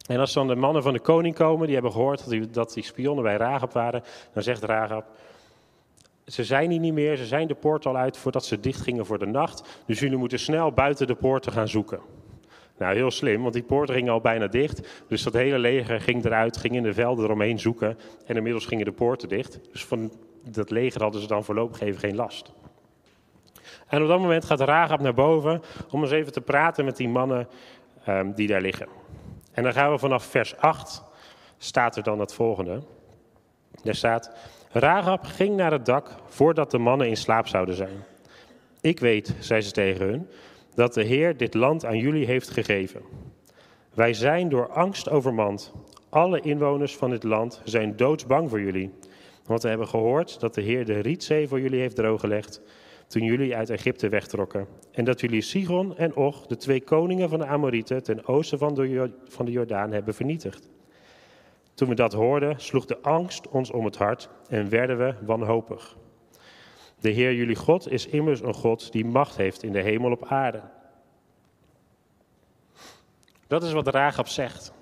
En 0.07 0.19
als 0.19 0.33
dan 0.33 0.47
de 0.47 0.55
mannen 0.55 0.83
van 0.83 0.93
de 0.93 0.99
koning 0.99 1.35
komen, 1.35 1.65
die 1.65 1.73
hebben 1.73 1.91
gehoord 1.91 2.19
dat 2.19 2.29
die, 2.29 2.49
dat 2.49 2.73
die 2.73 2.83
spionnen 2.83 3.23
bij 3.23 3.35
Ragab 3.35 3.73
waren, 3.73 4.03
dan 4.33 4.43
zegt 4.43 4.63
Ragab, 4.63 5.05
ze 6.25 6.43
zijn 6.43 6.69
hier 6.69 6.79
niet 6.79 6.93
meer, 6.93 7.15
ze 7.15 7.25
zijn 7.25 7.47
de 7.47 7.55
poort 7.55 7.85
al 7.85 7.97
uit 7.97 8.17
voordat 8.17 8.45
ze 8.45 8.59
dicht 8.59 8.81
gingen 8.81 9.05
voor 9.05 9.19
de 9.19 9.25
nacht. 9.25 9.81
Dus 9.85 9.99
jullie 9.99 10.17
moeten 10.17 10.39
snel 10.39 10.71
buiten 10.71 11.07
de 11.07 11.15
poorten 11.15 11.51
gaan 11.51 11.67
zoeken. 11.67 11.99
Nou, 12.77 12.95
heel 12.95 13.11
slim, 13.11 13.41
want 13.41 13.53
die 13.53 13.63
poorten 13.63 13.95
gingen 13.95 14.13
al 14.13 14.21
bijna 14.21 14.47
dicht. 14.47 15.03
Dus 15.07 15.23
dat 15.23 15.33
hele 15.33 15.59
leger 15.59 16.01
ging 16.01 16.25
eruit, 16.25 16.57
ging 16.57 16.75
in 16.75 16.83
de 16.83 16.93
velden 16.93 17.25
eromheen 17.25 17.59
zoeken. 17.59 17.97
En 18.25 18.35
inmiddels 18.35 18.65
gingen 18.65 18.85
de 18.85 18.91
poorten 18.91 19.29
dicht. 19.29 19.59
Dus 19.71 19.85
van 19.85 20.11
dat 20.43 20.69
leger 20.69 21.01
hadden 21.01 21.21
ze 21.21 21.27
dan 21.27 21.43
voorlopig 21.43 21.81
even 21.81 21.99
geen 21.99 22.15
last. 22.15 22.51
En 23.87 24.01
op 24.01 24.07
dat 24.07 24.19
moment 24.19 24.45
gaat 24.45 24.59
Rahab 24.59 24.99
naar 24.99 25.13
boven 25.13 25.61
om 25.89 26.01
eens 26.01 26.11
even 26.11 26.31
te 26.31 26.41
praten 26.41 26.85
met 26.85 26.97
die 26.97 27.09
mannen 27.09 27.47
um, 28.07 28.33
die 28.33 28.47
daar 28.47 28.61
liggen. 28.61 28.87
En 29.51 29.63
dan 29.63 29.73
gaan 29.73 29.91
we 29.91 29.97
vanaf 29.97 30.23
vers 30.23 30.57
8, 30.57 31.03
staat 31.57 31.95
er 31.95 32.03
dan 32.03 32.19
het 32.19 32.33
volgende. 32.33 32.81
Daar 33.83 33.95
staat, 33.95 34.31
Rahab 34.73 35.25
ging 35.25 35.55
naar 35.55 35.71
het 35.71 35.85
dak 35.85 36.15
voordat 36.25 36.71
de 36.71 36.77
mannen 36.77 37.07
in 37.07 37.17
slaap 37.17 37.47
zouden 37.47 37.75
zijn. 37.75 38.03
Ik 38.81 38.99
weet, 38.99 39.35
zei 39.39 39.61
ze 39.61 39.71
tegen 39.71 40.05
hun, 40.05 40.27
dat 40.75 40.93
de 40.93 41.03
Heer 41.03 41.37
dit 41.37 41.53
land 41.53 41.85
aan 41.85 41.97
jullie 41.97 42.25
heeft 42.25 42.49
gegeven. 42.49 43.01
Wij 43.93 44.13
zijn 44.13 44.49
door 44.49 44.69
angst 44.69 45.09
overmand. 45.09 45.73
Alle 46.09 46.39
inwoners 46.39 46.95
van 46.95 47.09
dit 47.09 47.23
land 47.23 47.61
zijn 47.63 47.95
doodsbang 47.95 48.49
voor 48.49 48.61
jullie. 48.61 48.91
Want 49.45 49.61
we 49.61 49.69
hebben 49.69 49.87
gehoord 49.87 50.39
dat 50.39 50.53
de 50.53 50.61
Heer 50.61 50.85
de 50.85 50.99
Rietzee 50.99 51.47
voor 51.47 51.61
jullie 51.61 51.79
heeft 51.79 51.95
drooggelegd 51.95 52.61
toen 53.07 53.23
jullie 53.23 53.55
uit 53.55 53.69
Egypte 53.69 54.09
wegtrokken. 54.09 54.67
En 54.91 55.03
dat 55.03 55.21
jullie 55.21 55.41
Sigon 55.41 55.97
en 55.97 56.15
Och, 56.15 56.47
de 56.47 56.57
twee 56.57 56.81
koningen 56.81 57.29
van 57.29 57.39
de 57.39 57.45
Amorieten, 57.45 58.03
ten 58.03 58.27
oosten 58.27 58.57
van 58.57 58.75
de, 58.75 59.11
van 59.27 59.45
de 59.45 59.51
Jordaan, 59.51 59.91
hebben 59.91 60.13
vernietigd. 60.13 60.69
Toen 61.73 61.89
we 61.89 61.95
dat 61.95 62.13
hoorden, 62.13 62.59
sloeg 62.59 62.85
de 62.85 63.01
angst 63.01 63.47
ons 63.47 63.71
om 63.71 63.85
het 63.85 63.97
hart 63.97 64.29
en 64.47 64.69
werden 64.69 64.97
we 64.97 65.15
wanhopig. 65.21 65.95
De 66.99 67.09
Heer 67.09 67.33
jullie 67.33 67.55
God 67.55 67.91
is 67.91 68.07
immers 68.07 68.41
een 68.41 68.53
God 68.53 68.91
die 68.91 69.05
macht 69.05 69.37
heeft 69.37 69.63
in 69.63 69.71
de 69.71 69.81
hemel 69.81 70.11
op 70.11 70.25
aarde. 70.25 70.61
Dat 73.47 73.63
is 73.63 73.71
wat 73.71 73.87
Rahab 73.87 74.27
zegt. 74.27 74.73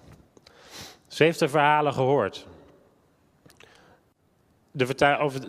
Ze 1.08 1.24
heeft 1.24 1.40
de 1.40 1.50
verhalen 1.50 1.94
gehoord. 1.94 2.48
De, 4.72 4.96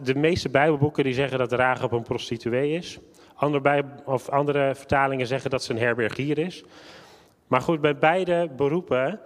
de 0.03 0.15
meeste 0.15 0.49
Bijbelboeken 0.49 1.05
die 1.05 1.13
zeggen 1.13 1.39
dat 1.39 1.53
Rahab 1.53 1.93
een 1.93 2.03
prostituee 2.03 2.73
is. 2.73 2.99
Andere, 3.35 3.85
of 4.05 4.29
andere 4.29 4.75
vertalingen 4.75 5.27
zeggen 5.27 5.51
dat 5.51 5.65
ze 5.65 5.73
een 5.73 5.79
herbergier 5.79 6.39
is. 6.39 6.65
Maar 7.47 7.61
goed, 7.61 7.81
bij 7.81 7.99
beide 7.99 8.49
beroepen 8.57 9.21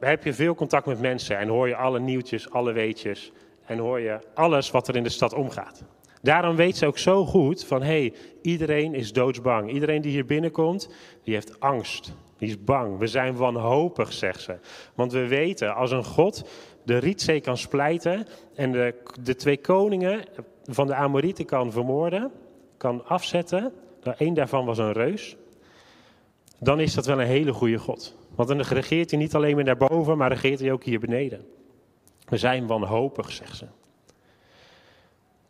heb 0.00 0.24
je 0.24 0.34
veel 0.34 0.54
contact 0.54 0.86
met 0.86 1.00
mensen 1.00 1.38
en 1.38 1.48
hoor 1.48 1.68
je 1.68 1.76
alle 1.76 2.00
nieuwtjes, 2.00 2.50
alle 2.50 2.72
weetjes 2.72 3.32
en 3.66 3.78
hoor 3.78 4.00
je 4.00 4.18
alles 4.34 4.70
wat 4.70 4.88
er 4.88 4.96
in 4.96 5.02
de 5.02 5.08
stad 5.08 5.32
omgaat. 5.32 5.84
Daarom 6.22 6.56
weet 6.56 6.76
ze 6.76 6.86
ook 6.86 6.98
zo 6.98 7.26
goed 7.26 7.64
van, 7.64 7.82
hé, 7.82 7.86
hey, 7.86 8.14
iedereen 8.42 8.94
is 8.94 9.12
doodsbang. 9.12 9.70
Iedereen 9.72 10.02
die 10.02 10.12
hier 10.12 10.24
binnenkomt, 10.24 10.88
die 11.22 11.34
heeft 11.34 11.60
angst. 11.60 12.12
Die 12.38 12.48
is 12.48 12.64
bang. 12.64 12.98
We 12.98 13.06
zijn 13.06 13.36
wanhopig, 13.36 14.12
zegt 14.12 14.40
ze. 14.40 14.58
Want 14.94 15.12
we 15.12 15.26
weten, 15.26 15.74
als 15.74 15.90
een 15.90 16.04
God 16.04 16.48
de 16.82 16.98
Rietzee 16.98 17.40
kan 17.40 17.56
splijten 17.56 18.26
en 18.54 18.72
de, 18.72 18.94
de 19.22 19.34
twee 19.34 19.58
koningen 19.58 20.24
van 20.64 20.86
de 20.86 20.94
Amorieten 20.94 21.44
kan 21.44 21.72
vermoorden, 21.72 22.30
kan 22.76 23.06
afzetten, 23.06 23.72
één 24.16 24.34
daarvan 24.34 24.64
was 24.64 24.78
een 24.78 24.92
reus, 24.92 25.36
dan 26.58 26.80
is 26.80 26.94
dat 26.94 27.06
wel 27.06 27.20
een 27.20 27.26
hele 27.26 27.52
goede 27.52 27.78
God. 27.78 28.16
Want 28.46 28.52
dan 28.52 28.60
regeert 28.60 29.10
hij 29.10 29.18
niet 29.18 29.34
alleen 29.34 29.54
maar 29.54 29.64
daarboven, 29.64 30.18
maar 30.18 30.28
regeert 30.28 30.60
hij 30.60 30.72
ook 30.72 30.84
hier 30.84 31.00
beneden. 31.00 31.46
We 32.28 32.36
zijn 32.36 32.66
wanhopig, 32.66 33.32
zegt 33.32 33.56
ze. 33.56 33.66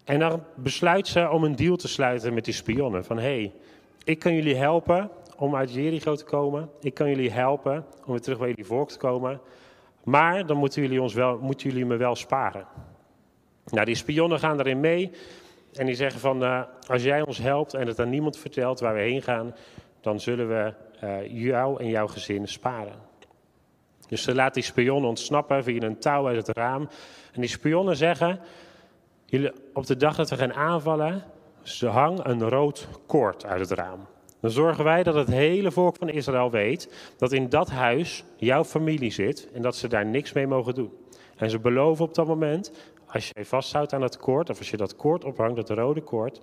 En 0.05 0.19
dan 0.19 0.43
besluit 0.55 1.09
ze 1.09 1.31
om 1.31 1.45
een 1.45 1.57
deal 1.57 1.77
te 1.77 1.89
sluiten 1.89 2.35
met 2.35 2.45
die 2.45 2.55
spionnen. 2.55 3.05
Van 3.05 3.17
hé, 3.17 3.23
hey, 3.23 3.53
ik 4.05 4.19
kan 4.19 4.35
jullie 4.35 4.57
helpen 4.57 5.11
om 5.37 5.57
uit 5.57 5.73
Jericho 5.73 6.15
te 6.15 6.25
komen. 6.25 6.71
Ik 6.81 6.95
kan 6.95 7.09
jullie 7.09 7.31
helpen 7.31 7.85
om 8.05 8.13
weer 8.13 8.21
terug 8.21 8.39
bij 8.39 8.49
jullie 8.49 8.65
volk 8.67 8.91
te 8.91 8.99
komen. 8.99 9.41
Maar 10.05 10.47
dan 10.47 10.57
moeten 10.57 10.83
jullie, 10.83 11.03
ons 11.03 11.15
wel, 11.15 11.39
moeten 11.39 11.69
jullie 11.69 11.87
me 11.87 11.97
wel 11.97 12.17
sparen. 12.17 12.67
Nou, 13.65 13.85
die 13.85 13.95
spionnen 13.95 14.39
gaan 14.39 14.61
erin 14.61 14.81
mee. 14.81 15.11
En 15.73 15.87
die 15.87 15.95
zeggen 15.95 16.21
van, 16.21 16.43
uh, 16.43 16.63
als 16.87 17.03
jij 17.03 17.23
ons 17.23 17.39
helpt 17.39 17.75
en 17.75 17.87
het 17.87 17.99
aan 17.99 18.11
niemand 18.11 18.39
vertelt 18.39 18.81
waar 18.81 18.95
we 18.95 19.01
heen 19.01 19.23
gaan, 19.23 19.55
dan 20.01 20.21
zullen 20.21 20.49
we 20.49 20.75
jou 21.29 21.81
en 21.81 21.89
jouw 21.89 22.07
gezin 22.07 22.49
sparen. 22.49 23.09
Dus 24.09 24.23
ze 24.23 24.35
laat 24.35 24.55
die 24.55 24.63
spionnen 24.63 25.09
ontsnappen 25.09 25.65
via 25.65 25.83
een 25.83 25.99
touw 25.99 26.27
uit 26.27 26.47
het 26.47 26.57
raam. 26.57 26.89
En 27.33 27.41
die 27.41 27.51
spionnen 27.51 27.97
zeggen, 27.97 28.41
jullie, 29.25 29.53
op 29.75 29.87
de 29.87 29.97
dag 29.97 30.17
dat 30.17 30.31
we 30.31 30.37
gaan 30.37 30.55
aanvallen, 30.55 31.25
ze 31.63 31.87
hang 31.87 32.25
een 32.25 32.49
rood 32.49 32.89
koord 33.07 33.45
uit 33.45 33.61
het 33.61 33.79
raam. 33.79 34.07
Dan 34.41 34.51
zorgen 34.51 34.85
wij 34.85 35.03
dat 35.03 35.15
het 35.15 35.29
hele 35.29 35.71
volk 35.71 35.97
van 35.97 36.09
Israël 36.09 36.51
weet 36.51 37.13
dat 37.19 37.33
in 37.33 37.49
dat 37.49 37.71
huis 37.71 38.25
jouw 38.37 38.65
familie 38.65 39.11
zit 39.11 39.49
en 39.53 39.63
dat 39.63 39.77
ze 39.77 39.89
daar 39.89 40.07
niks 40.07 40.33
mee 40.33 40.47
mogen 40.47 40.75
doen. 40.75 40.93
En 41.37 41.51
ze 41.51 41.59
beloven 41.59 42.05
op 42.05 42.15
dat 42.15 42.27
moment, 42.27 42.73
als 43.07 43.31
je 43.35 43.45
vasthoudt 43.45 43.93
aan 43.93 44.03
het 44.03 44.17
koord, 44.17 44.51
of 44.51 44.59
als 44.59 44.71
je 44.71 44.77
dat 44.77 44.97
koord 44.97 45.25
ophangt, 45.25 45.57
dat 45.57 45.71
rode 45.71 46.01
koord, 46.01 46.41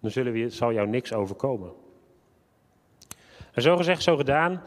dan 0.00 0.10
zullen 0.10 0.32
we, 0.32 0.50
zal 0.50 0.72
jou 0.72 0.86
niks 0.88 1.12
overkomen. 1.12 1.72
Zo 3.56 3.76
gezegd, 3.76 4.02
zo 4.02 4.16
gedaan. 4.16 4.62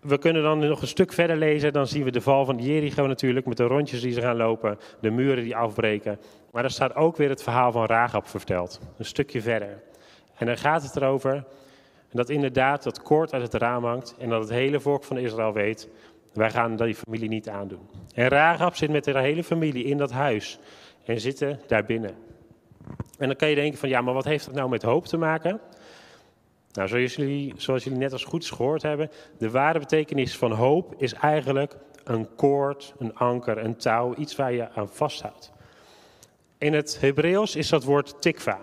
We 0.00 0.18
kunnen 0.18 0.42
dan 0.42 0.58
nog 0.58 0.80
een 0.80 0.86
stuk 0.88 1.12
verder 1.12 1.36
lezen, 1.36 1.72
dan 1.72 1.86
zien 1.86 2.04
we 2.04 2.10
de 2.10 2.20
val 2.20 2.44
van 2.44 2.58
Jericho 2.58 3.06
natuurlijk, 3.06 3.46
met 3.46 3.56
de 3.56 3.64
rondjes 3.64 4.00
die 4.00 4.12
ze 4.12 4.20
gaan 4.20 4.36
lopen, 4.36 4.78
de 5.00 5.10
muren 5.10 5.44
die 5.44 5.56
afbreken. 5.56 6.18
Maar 6.52 6.64
er 6.64 6.70
staat 6.70 6.94
ook 6.94 7.16
weer 7.16 7.28
het 7.28 7.42
verhaal 7.42 7.72
van 7.72 7.84
Rahab 7.84 8.28
verteld, 8.28 8.80
een 8.98 9.04
stukje 9.04 9.42
verder. 9.42 9.82
En 10.36 10.46
dan 10.46 10.56
gaat 10.56 10.82
het 10.82 10.96
erover 10.96 11.44
dat 12.12 12.30
inderdaad 12.30 12.82
dat 12.82 13.02
koord 13.02 13.32
uit 13.32 13.42
het 13.42 13.54
raam 13.54 13.84
hangt 13.84 14.14
en 14.18 14.28
dat 14.28 14.40
het 14.40 14.50
hele 14.50 14.80
volk 14.80 15.04
van 15.04 15.18
Israël 15.18 15.52
weet, 15.52 15.88
wij 16.32 16.50
gaan 16.50 16.76
die 16.76 16.94
familie 16.94 17.28
niet 17.28 17.48
aandoen. 17.48 17.88
En 18.14 18.28
Rahab 18.28 18.76
zit 18.76 18.90
met 18.90 19.06
haar 19.06 19.22
hele 19.22 19.44
familie 19.44 19.84
in 19.84 19.98
dat 19.98 20.10
huis 20.10 20.58
en 21.04 21.20
zitten 21.20 21.60
daar 21.66 21.84
binnen. 21.84 22.14
En 23.18 23.26
dan 23.26 23.36
kan 23.36 23.48
je 23.48 23.54
denken 23.54 23.78
van 23.78 23.88
ja, 23.88 24.00
maar 24.00 24.14
wat 24.14 24.24
heeft 24.24 24.44
dat 24.44 24.54
nou 24.54 24.68
met 24.68 24.82
hoop 24.82 25.06
te 25.06 25.16
maken? 25.16 25.60
Nou, 26.76 26.88
zoals 26.88 27.14
jullie, 27.14 27.54
zoals 27.56 27.84
jullie 27.84 27.98
net 27.98 28.12
als 28.12 28.24
goed 28.24 28.46
gehoord 28.46 28.82
hebben, 28.82 29.10
de 29.38 29.50
ware 29.50 29.78
betekenis 29.78 30.36
van 30.36 30.52
hoop 30.52 30.94
is 30.98 31.12
eigenlijk 31.12 31.76
een 32.04 32.34
koord, 32.34 32.94
een 32.98 33.14
anker, 33.14 33.58
een 33.58 33.76
touw, 33.76 34.14
iets 34.14 34.36
waar 34.36 34.52
je 34.52 34.70
aan 34.70 34.88
vasthoudt. 34.88 35.52
In 36.58 36.72
het 36.72 37.00
Hebreeuws 37.00 37.56
is 37.56 37.68
dat 37.68 37.84
woord 37.84 38.22
tikva. 38.22 38.58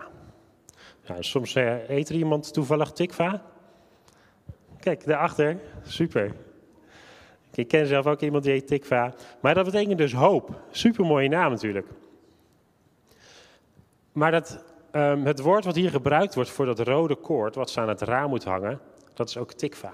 Nou, 1.07 1.23
soms 1.23 1.55
uh, 1.55 1.89
eet 1.89 2.09
er 2.09 2.15
iemand 2.15 2.53
toevallig 2.53 2.91
tikva. 2.91 3.41
Kijk, 4.79 5.05
daarachter. 5.05 5.59
Super. 5.83 6.35
Ik 7.53 7.67
ken 7.67 7.87
zelf 7.87 8.05
ook 8.05 8.21
iemand 8.21 8.43
die 8.43 8.53
heet 8.53 8.67
tikva. 8.67 9.13
Maar 9.41 9.53
dat 9.53 9.65
betekent 9.65 9.97
dus 9.97 10.13
hoop. 10.13 10.61
Super 10.71 11.05
mooie 11.05 11.29
naam 11.29 11.51
natuurlijk. 11.51 11.87
Maar 14.11 14.31
dat, 14.31 14.63
um, 14.95 15.25
het 15.25 15.39
woord 15.39 15.65
wat 15.65 15.75
hier 15.75 15.89
gebruikt 15.89 16.35
wordt 16.35 16.49
voor 16.49 16.65
dat 16.65 16.79
rode 16.79 17.15
koord, 17.15 17.55
wat 17.55 17.69
ze 17.69 17.79
aan 17.79 17.87
het 17.87 18.01
raam 18.01 18.29
moet 18.29 18.43
hangen, 18.43 18.79
dat 19.13 19.29
is 19.29 19.37
ook 19.37 19.53
tikva. 19.53 19.91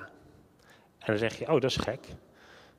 En 0.97 1.05
dan 1.05 1.17
zeg 1.17 1.37
je, 1.37 1.45
oh, 1.45 1.51
dat 1.51 1.63
is 1.63 1.75
gek. 1.75 2.07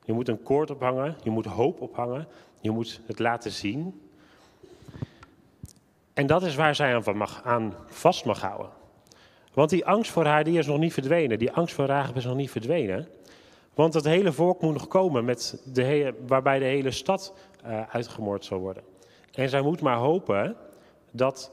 Je 0.03 0.13
moet 0.13 0.27
een 0.27 0.43
koord 0.43 0.71
ophangen, 0.71 1.15
je 1.23 1.29
moet 1.29 1.45
hoop 1.45 1.81
ophangen, 1.81 2.27
je 2.59 2.71
moet 2.71 3.01
het 3.05 3.19
laten 3.19 3.51
zien. 3.51 4.01
En 6.13 6.27
dat 6.27 6.43
is 6.43 6.55
waar 6.55 6.75
zij 6.75 6.95
aan, 6.95 7.17
mag, 7.17 7.41
aan 7.43 7.73
vast 7.85 8.25
mag 8.25 8.41
houden. 8.41 8.69
Want 9.53 9.69
die 9.69 9.85
angst 9.85 10.11
voor 10.11 10.25
haar 10.25 10.43
die 10.43 10.57
is 10.57 10.67
nog 10.67 10.77
niet 10.77 10.93
verdwenen. 10.93 11.39
Die 11.39 11.51
angst 11.51 11.75
voor 11.75 11.85
Rahab 11.85 12.15
is 12.15 12.25
nog 12.25 12.35
niet 12.35 12.51
verdwenen. 12.51 13.07
Want 13.73 13.93
het 13.93 14.05
hele 14.05 14.31
volk 14.31 14.61
moet 14.61 14.73
nog 14.73 14.87
komen 14.87 15.25
met 15.25 15.61
de 15.65 16.13
waarbij 16.27 16.59
de 16.59 16.65
hele 16.65 16.91
stad 16.91 17.33
uh, 17.65 17.81
uitgemoord 17.89 18.45
zal 18.45 18.59
worden. 18.59 18.83
En 19.33 19.49
zij 19.49 19.61
moet 19.61 19.81
maar 19.81 19.97
hopen 19.97 20.55
dat 21.11 21.51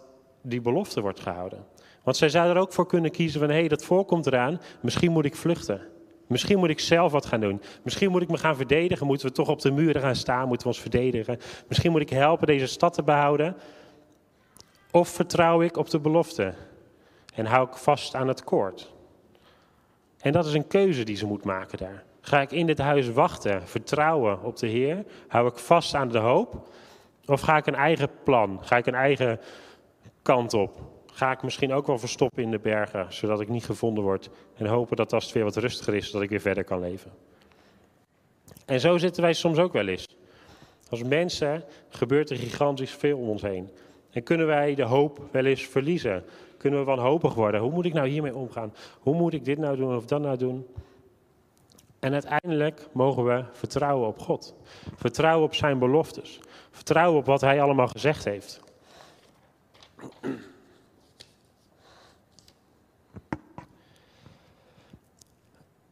die 0.49 0.61
belofte 0.61 1.01
wordt 1.01 1.21
gehouden. 1.21 1.65
Want 2.03 2.17
zij 2.17 2.29
zou 2.29 2.51
er 2.51 2.57
ook 2.57 2.73
voor 2.73 2.87
kunnen 2.87 3.11
kiezen 3.11 3.41
van 3.41 3.49
hé, 3.49 3.59
hey, 3.59 3.69
dat 3.69 3.85
volk 3.85 4.09
komt 4.09 4.27
eraan, 4.27 4.61
misschien 4.81 5.13
moet 5.13 5.25
ik 5.25 5.37
vluchten. 5.37 5.81
Misschien 6.27 6.59
moet 6.59 6.69
ik 6.69 6.81
zelf 6.81 7.13
wat 7.13 7.27
gaan 7.27 7.41
doen. 7.41 7.63
Misschien 7.83 8.11
moet 8.11 8.23
ik 8.23 8.29
me 8.29 8.39
gaan 8.39 8.57
verdedigen. 8.57 9.07
Moeten 9.07 9.27
we 9.27 9.33
toch 9.33 9.49
op 9.49 9.61
de 9.61 9.71
muren 9.71 10.03
gaan 10.03 10.17
staan? 10.17 10.49
Moeten 10.49 10.67
we 10.67 10.73
ons 10.73 10.83
verdedigen? 10.83 11.39
Misschien 11.69 11.91
moet 11.91 12.01
ik 12.01 12.11
helpen 12.11 12.47
deze 12.47 12.67
stad 12.67 12.95
te 12.95 13.03
behouden. 13.03 13.57
Of 14.91 15.09
vertrouw 15.09 15.63
ik 15.63 15.77
op 15.77 15.91
de 15.91 16.01
belofte 16.01 16.55
en 17.35 17.47
hou 17.47 17.69
ik 17.69 17.75
vast 17.75 18.15
aan 18.15 18.29
het 18.29 18.45
koord? 18.45 18.93
En 20.21 20.33
dat 20.33 20.47
is 20.47 20.55
een 20.55 20.67
keuze 20.67 21.05
die 21.05 21.17
ze 21.17 21.27
moet 21.27 21.45
maken 21.45 21.79
daar. 21.79 22.05
Ga 22.21 22.41
ik 22.41 22.53
in 22.53 22.67
dit 22.67 22.79
huis 22.79 23.11
wachten, 23.11 23.69
vertrouwen 23.69 24.43
op 24.43 24.57
de 24.57 24.67
Heer? 24.67 25.05
Hou 25.29 25.47
ik 25.47 25.59
vast 25.59 25.95
aan 25.95 26.09
de 26.09 26.19
hoop? 26.19 26.69
Of 27.27 27.41
ga 27.41 27.57
ik 27.57 27.67
een 27.67 27.75
eigen 27.75 28.11
plan, 28.25 28.59
ga 28.63 28.77
ik 28.77 28.87
een 28.87 28.95
eigen 28.95 29.41
kant 30.23 30.55
op? 30.55 30.81
Ga 31.07 31.31
ik 31.31 31.43
misschien 31.43 31.73
ook 31.73 31.87
wel 31.87 31.99
verstoppen 31.99 32.43
in 32.43 32.51
de 32.51 32.59
bergen, 32.59 33.13
zodat 33.13 33.41
ik 33.41 33.49
niet 33.49 33.65
gevonden 33.65 34.05
word? 34.05 34.31
En 34.55 34.67
hopen 34.67 34.97
dat 34.97 35.13
als 35.13 35.25
het 35.25 35.35
weer 35.35 35.45
wat 35.45 35.57
rustiger 35.57 35.95
is, 35.95 36.11
dat 36.11 36.23
ik 36.23 36.29
weer 36.29 36.41
verder 36.41 36.65
kan 36.65 36.81
leven. 36.81 37.11
En 38.67 38.81
zo 38.81 38.99
zitten 38.99 39.23
wij 39.23 39.33
soms 39.33 39.59
ook 39.59 39.73
wel 39.73 39.87
eens. 39.87 40.07
Als 40.91 41.03
mensen 41.03 41.65
gebeurt 41.89 42.31
er 42.31 42.37
gigantisch 42.37 42.91
veel 42.91 43.19
om 43.19 43.29
ons 43.29 43.43
heen. 43.43 43.71
En 44.11 44.23
kunnen 44.23 44.47
wij 44.47 44.75
de 44.75 44.83
hoop 44.83 45.21
wel 45.31 45.45
eens 45.45 45.63
verliezen? 45.67 46.25
Kunnen 46.57 46.79
we 46.79 46.85
wanhopig 46.85 47.35
worden? 47.35 47.61
Hoe 47.61 47.71
moet 47.71 47.85
ik 47.85 47.93
nou 47.93 48.09
hiermee 48.09 48.35
omgaan? 48.35 48.75
Hoe 49.01 49.15
moet 49.15 49.33
ik 49.33 49.45
dit 49.45 49.59
nou 49.59 49.77
doen 49.77 49.97
of 49.97 50.05
dat 50.05 50.21
nou 50.21 50.37
doen? 50.37 50.67
En 51.99 52.13
uiteindelijk 52.13 52.89
mogen 52.93 53.25
we 53.25 53.45
vertrouwen 53.53 54.09
op 54.09 54.19
God. 54.19 54.55
Vertrouwen 54.97 55.45
op 55.45 55.55
zijn 55.55 55.79
beloftes. 55.79 56.41
Vertrouwen 56.71 57.19
op 57.19 57.27
wat 57.27 57.41
hij 57.41 57.63
allemaal 57.63 57.89
gezegd 57.89 58.25
heeft. 58.25 58.61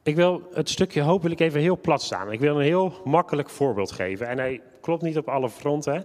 Ik 0.02 0.16
wil 0.16 0.48
het 0.52 0.68
stukje 0.68 1.00
hoop 1.00 1.24
even 1.24 1.60
heel 1.60 1.80
plat 1.80 2.02
staan. 2.02 2.32
Ik 2.32 2.40
wil 2.40 2.56
een 2.56 2.62
heel 2.62 3.00
makkelijk 3.04 3.50
voorbeeld 3.50 3.92
geven. 3.92 4.28
En 4.28 4.38
hij 4.38 4.60
klopt 4.80 5.02
niet 5.02 5.16
op 5.18 5.28
alle 5.28 5.50
fronten. 5.50 6.04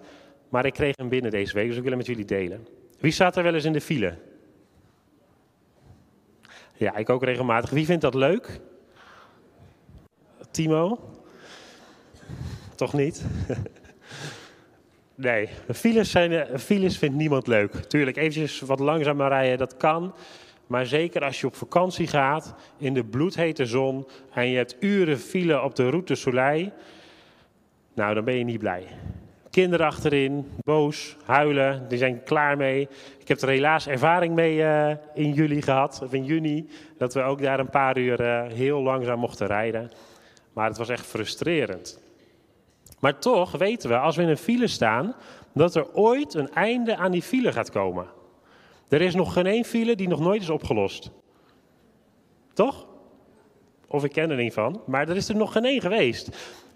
Maar 0.50 0.66
ik 0.66 0.74
kreeg 0.74 0.96
hem 0.98 1.10
binnen 1.10 1.32
deze 1.32 1.54
week, 1.54 1.68
dus 1.68 1.76
ik 1.76 1.82
wil 1.82 1.90
hem 1.90 1.98
met 1.98 2.08
jullie 2.08 2.26
delen. 2.26 2.68
Wie 3.00 3.12
staat 3.12 3.38
er 3.38 3.44
wel 3.44 3.54
eens 3.54 3.66
in 3.66 3.74
de 3.74 3.82
file? 3.82 4.18
Ja, 6.78 6.96
ik 6.96 7.10
ook 7.10 7.24
regelmatig. 7.24 7.70
Wie 7.70 7.86
vindt 7.86 8.02
dat 8.02 8.14
leuk? 8.14 8.60
Timo? 10.52 11.00
Toch 12.76 12.94
niet? 12.94 13.26
Nee, 15.22 15.50
files, 15.74 16.12
zijn, 16.12 16.32
eh, 16.32 16.58
files 16.58 16.98
vindt 16.98 17.16
niemand 17.16 17.48
leuk. 17.48 17.74
Tuurlijk, 17.74 18.18
eventjes 18.18 18.60
wat 18.60 18.80
langzamer 18.80 19.28
rijden, 19.28 19.58
dat 19.58 19.78
kan. 19.78 20.14
Maar 20.68 20.86
zeker 20.86 21.24
als 21.24 21.40
je 21.40 21.48
op 21.48 21.56
vakantie 21.56 22.08
gaat, 22.08 22.56
in 22.78 22.94
de 22.94 23.04
bloedhete 23.04 23.66
zon... 23.66 24.08
en 24.34 24.50
je 24.50 24.58
hebt 24.58 24.76
uren 24.80 25.20
file 25.20 25.62
op 25.62 25.76
de 25.76 25.90
route 25.90 26.16
Soleil... 26.16 26.72
nou, 27.94 28.14
dan 28.14 28.24
ben 28.24 28.38
je 28.38 28.44
niet 28.44 28.60
blij. 28.60 28.84
Kinderen 29.50 29.86
achterin, 29.86 30.52
boos, 30.64 31.18
huilen, 31.26 31.86
die 31.88 31.98
zijn 31.98 32.24
klaar 32.24 32.58
mee. 32.58 32.88
Ik 33.20 33.28
heb 33.28 33.42
er 33.42 33.50
helaas 33.50 33.88
ervaring 33.88 34.36
mee 34.36 34.64
eh, 34.64 34.96
in 35.14 35.34
juli 35.34 35.62
gehad, 35.62 36.02
of 36.04 36.14
in 36.14 36.26
juni... 36.26 36.70
dat 36.98 37.14
we 37.14 37.22
ook 37.22 37.42
daar 37.42 37.60
een 37.60 37.70
paar 37.70 37.98
uur 37.98 38.22
uh, 38.22 38.44
heel 38.54 38.82
langzaam 38.82 39.20
mochten 39.20 39.48
rijden. 39.48 39.92
Maar 40.54 40.68
het 40.68 40.78
was 40.78 40.90
echt 40.90 41.06
frustrerend. 41.06 42.00
Maar 43.02 43.20
toch 43.20 43.52
weten 43.52 43.90
we, 43.90 43.98
als 43.98 44.16
we 44.16 44.22
in 44.22 44.30
een 44.30 44.38
file 44.38 44.68
staan, 44.68 45.16
dat 45.54 45.76
er 45.76 45.94
ooit 45.94 46.34
een 46.34 46.54
einde 46.54 46.96
aan 46.98 47.12
die 47.12 47.22
file 47.22 47.52
gaat 47.52 47.70
komen. 47.70 48.06
Er 48.90 49.02
is 49.02 49.16
nog 49.16 49.34
geen 49.34 49.46
één 49.46 49.64
file 49.64 49.96
die 49.96 50.08
nog 50.08 50.20
nooit 50.20 50.42
is 50.42 50.50
opgelost. 50.50 51.12
Toch? 52.54 52.88
Of 53.88 54.04
ik 54.04 54.12
ken 54.12 54.30
er 54.30 54.38
niet 54.38 54.54
van, 54.54 54.82
maar 54.86 55.10
er 55.10 55.16
is 55.16 55.30
er 55.30 55.36
nog 55.36 55.52
geen 55.52 55.66
één 55.66 55.82
geweest. 55.82 56.30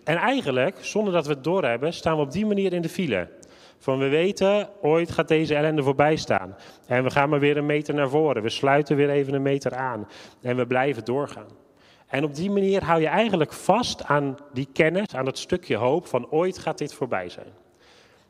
En 0.03 0.17
eigenlijk, 0.17 0.77
zonder 0.85 1.13
dat 1.13 1.25
we 1.25 1.33
het 1.33 1.43
doorhebben, 1.43 1.93
staan 1.93 2.15
we 2.15 2.21
op 2.21 2.31
die 2.31 2.45
manier 2.45 2.73
in 2.73 2.81
de 2.81 2.89
file. 2.89 3.29
Van 3.77 3.99
we 3.99 4.07
weten, 4.07 4.69
ooit 4.81 5.11
gaat 5.11 5.27
deze 5.27 5.55
ellende 5.55 5.83
voorbij 5.83 6.15
staan. 6.15 6.55
En 6.87 7.03
we 7.03 7.09
gaan 7.09 7.29
maar 7.29 7.39
weer 7.39 7.57
een 7.57 7.65
meter 7.65 7.93
naar 7.93 8.09
voren. 8.09 8.43
We 8.43 8.49
sluiten 8.49 8.95
weer 8.95 9.09
even 9.09 9.33
een 9.33 9.41
meter 9.41 9.75
aan. 9.75 10.07
En 10.41 10.55
we 10.55 10.67
blijven 10.67 11.05
doorgaan. 11.05 11.64
En 12.07 12.23
op 12.23 12.35
die 12.35 12.51
manier 12.51 12.83
hou 12.83 13.01
je 13.01 13.07
eigenlijk 13.07 13.53
vast 13.53 14.03
aan 14.03 14.37
die 14.53 14.67
kennis, 14.73 15.15
aan 15.15 15.25
dat 15.25 15.37
stukje 15.37 15.75
hoop 15.75 16.07
van 16.07 16.29
ooit 16.29 16.57
gaat 16.57 16.77
dit 16.77 16.93
voorbij 16.93 17.29
zijn. 17.29 17.53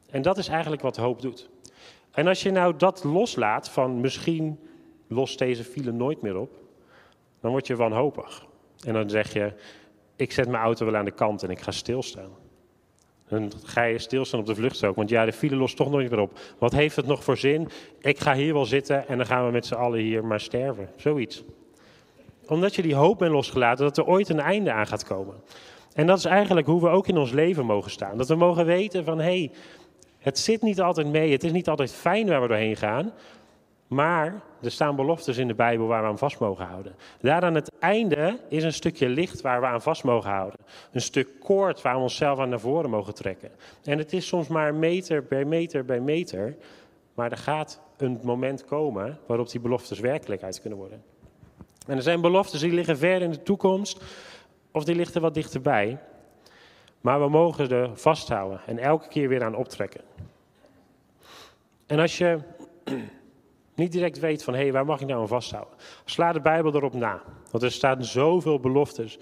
En 0.10 0.22
dat 0.22 0.38
is 0.38 0.48
eigenlijk 0.48 0.82
wat 0.82 0.98
hoop 0.98 1.22
doet. 1.22 1.50
En 2.12 2.28
als 2.28 2.44
je 2.44 2.52
nou 2.52 2.76
dat 2.78 3.04
loslaat 3.04 3.70
van 3.70 4.00
misschien 4.00 4.60
lost 5.08 5.40
deze 5.40 5.64
file 5.64 5.92
nooit 5.92 6.22
meer 6.22 6.38
op, 6.38 6.52
dan 7.42 7.52
word 7.52 7.68
je 7.68 7.76
wanhopig. 7.76 8.46
En 8.86 8.94
dan 8.94 9.10
zeg 9.10 9.34
je, 9.34 9.54
ik 10.16 10.32
zet 10.32 10.48
mijn 10.48 10.64
auto 10.64 10.86
wel 10.86 10.96
aan 10.96 11.06
de 11.06 11.12
kant 11.12 11.44
en 11.44 11.50
ik 11.50 11.60
ga 11.60 11.72
stilstaan. 11.72 12.30
Dan 13.28 13.52
ga 13.64 13.84
je 13.84 14.00
stilstaan 14.00 14.40
op 14.40 14.46
de 14.46 14.56
vluchtstrook, 14.56 14.96
want 14.96 15.10
ja, 15.10 15.26
de 15.26 15.34
file 15.34 15.56
lost 15.56 15.76
toch 15.76 15.90
nooit 15.90 16.10
meer 16.10 16.20
op. 16.20 16.40
Wat 16.58 16.72
heeft 16.72 16.96
het 16.96 17.06
nog 17.06 17.24
voor 17.24 17.38
zin? 17.38 17.70
Ik 18.00 18.20
ga 18.20 18.36
hier 18.36 18.54
wel 18.54 18.66
zitten 18.66 19.08
en 19.08 19.18
dan 19.18 19.26
gaan 19.26 19.46
we 19.46 19.52
met 19.52 19.66
z'n 19.66 19.74
allen 19.74 20.00
hier 20.00 20.26
maar 20.26 20.40
sterven. 20.40 20.90
Zoiets 20.96 21.44
omdat 22.48 22.76
je 22.76 22.82
die 22.82 22.96
hoop 22.96 23.18
bent 23.18 23.32
losgelaten 23.32 23.86
dat 23.86 23.98
er 23.98 24.06
ooit 24.06 24.30
een 24.30 24.40
einde 24.40 24.72
aan 24.72 24.88
gaat 24.88 25.04
komen. 25.04 25.36
En 25.94 26.08
dat 26.08 26.18
is 26.18 26.26
eigenlijk 26.26 26.68
hoe 26.68 26.82
we 26.82 26.88
ook 26.90 27.08
in 27.08 27.18
ons 27.18 27.32
leven 27.32 27.66
mogen 27.66 27.92
staan. 27.92 28.18
Dat 28.18 28.28
we 28.28 28.36
mogen 28.36 28.66
weten 28.66 29.04
van 29.04 29.18
hé, 29.18 29.24
hey, 29.24 29.52
het 30.18 30.40
zit 30.40 30.62
niet 30.62 30.82
altijd 30.82 31.08
mee, 31.08 31.32
het 31.32 31.44
is 31.44 31.52
niet 31.52 31.70
altijd 31.70 31.94
fijn 31.94 32.28
waar 32.28 32.42
we 32.42 32.48
doorheen 32.48 32.76
gaan. 32.76 33.14
Maar 33.88 34.42
er 34.62 34.72
staan 34.72 34.96
beloftes 34.96 35.38
in 35.38 35.48
de 35.48 35.54
Bijbel 35.54 35.88
waar 35.88 36.02
we 36.02 36.08
aan 36.08 36.18
vast 36.18 36.40
mogen 36.40 36.66
houden. 36.66 36.96
Daar 37.22 37.42
aan 37.42 37.56
het 37.56 37.72
einde 37.80 38.40
is 38.50 38.64
een 38.64 38.74
stukje 38.74 39.10
licht 39.10 39.42
waar 39.42 39.60
we 39.62 39.68
aan 39.68 39.82
vast 39.82 40.04
mogen 40.04 40.30
houden. 40.30 40.60
Een 40.92 41.02
stuk 41.02 41.30
koord 41.40 41.82
waar 41.82 41.96
we 41.96 42.02
onszelf 42.02 42.40
aan 42.40 42.50
naar 42.50 42.60
voren 42.60 42.90
mogen 42.90 43.14
trekken. 43.14 43.52
En 43.84 43.98
het 43.98 44.14
is 44.14 44.28
soms 44.28 44.48
maar 44.48 44.74
meter 44.74 45.24
bij 45.24 45.46
meter 45.46 45.86
bij 45.86 46.00
meter. 46.00 46.56
Maar 47.14 47.32
er 47.32 47.38
gaat 47.38 47.82
een 47.98 48.20
moment 48.24 48.66
komen 48.66 49.20
waarop 49.28 49.50
die 49.50 49.60
beloftes 49.60 50.00
werkelijkheid 50.00 50.62
kunnen 50.62 50.80
worden. 50.80 51.04
En 51.86 51.96
er 51.96 52.02
zijn 52.02 52.22
beloftes 52.22 52.60
die 52.60 52.72
liggen 52.72 52.98
ver 52.98 53.22
in 53.22 53.32
de 53.32 53.44
toekomst, 53.44 54.04
of 54.72 54.84
die 54.84 54.96
liggen 54.96 55.22
wat 55.22 55.34
dichterbij. 55.34 56.00
Maar 57.02 57.22
we 57.22 57.30
mogen 57.30 57.70
er 57.70 57.98
vasthouden 57.98 58.62
en 58.66 58.78
elke 58.78 59.08
keer 59.08 59.30
weer 59.30 59.44
aan 59.44 59.56
optrekken. 59.56 60.02
En 61.86 62.00
als 62.00 62.18
je 62.18 62.40
niet 63.76 63.92
direct 63.92 64.20
weet 64.20 64.44
van, 64.44 64.54
hé, 64.54 64.62
hey, 64.62 64.72
waar 64.72 64.86
mag 64.86 65.02
ik 65.02 65.08
nou 65.08 65.22
aan 65.22 65.28
vasthouden? 65.28 65.74
Sla 66.06 66.32
de 66.32 66.42
Bijbel 66.42 66.76
erop 66.76 66.94
na. 66.94 67.22
Want 67.52 67.64
er 67.64 67.72
staan 67.72 68.04
zoveel 68.04 68.60
beloftes. 68.60 69.18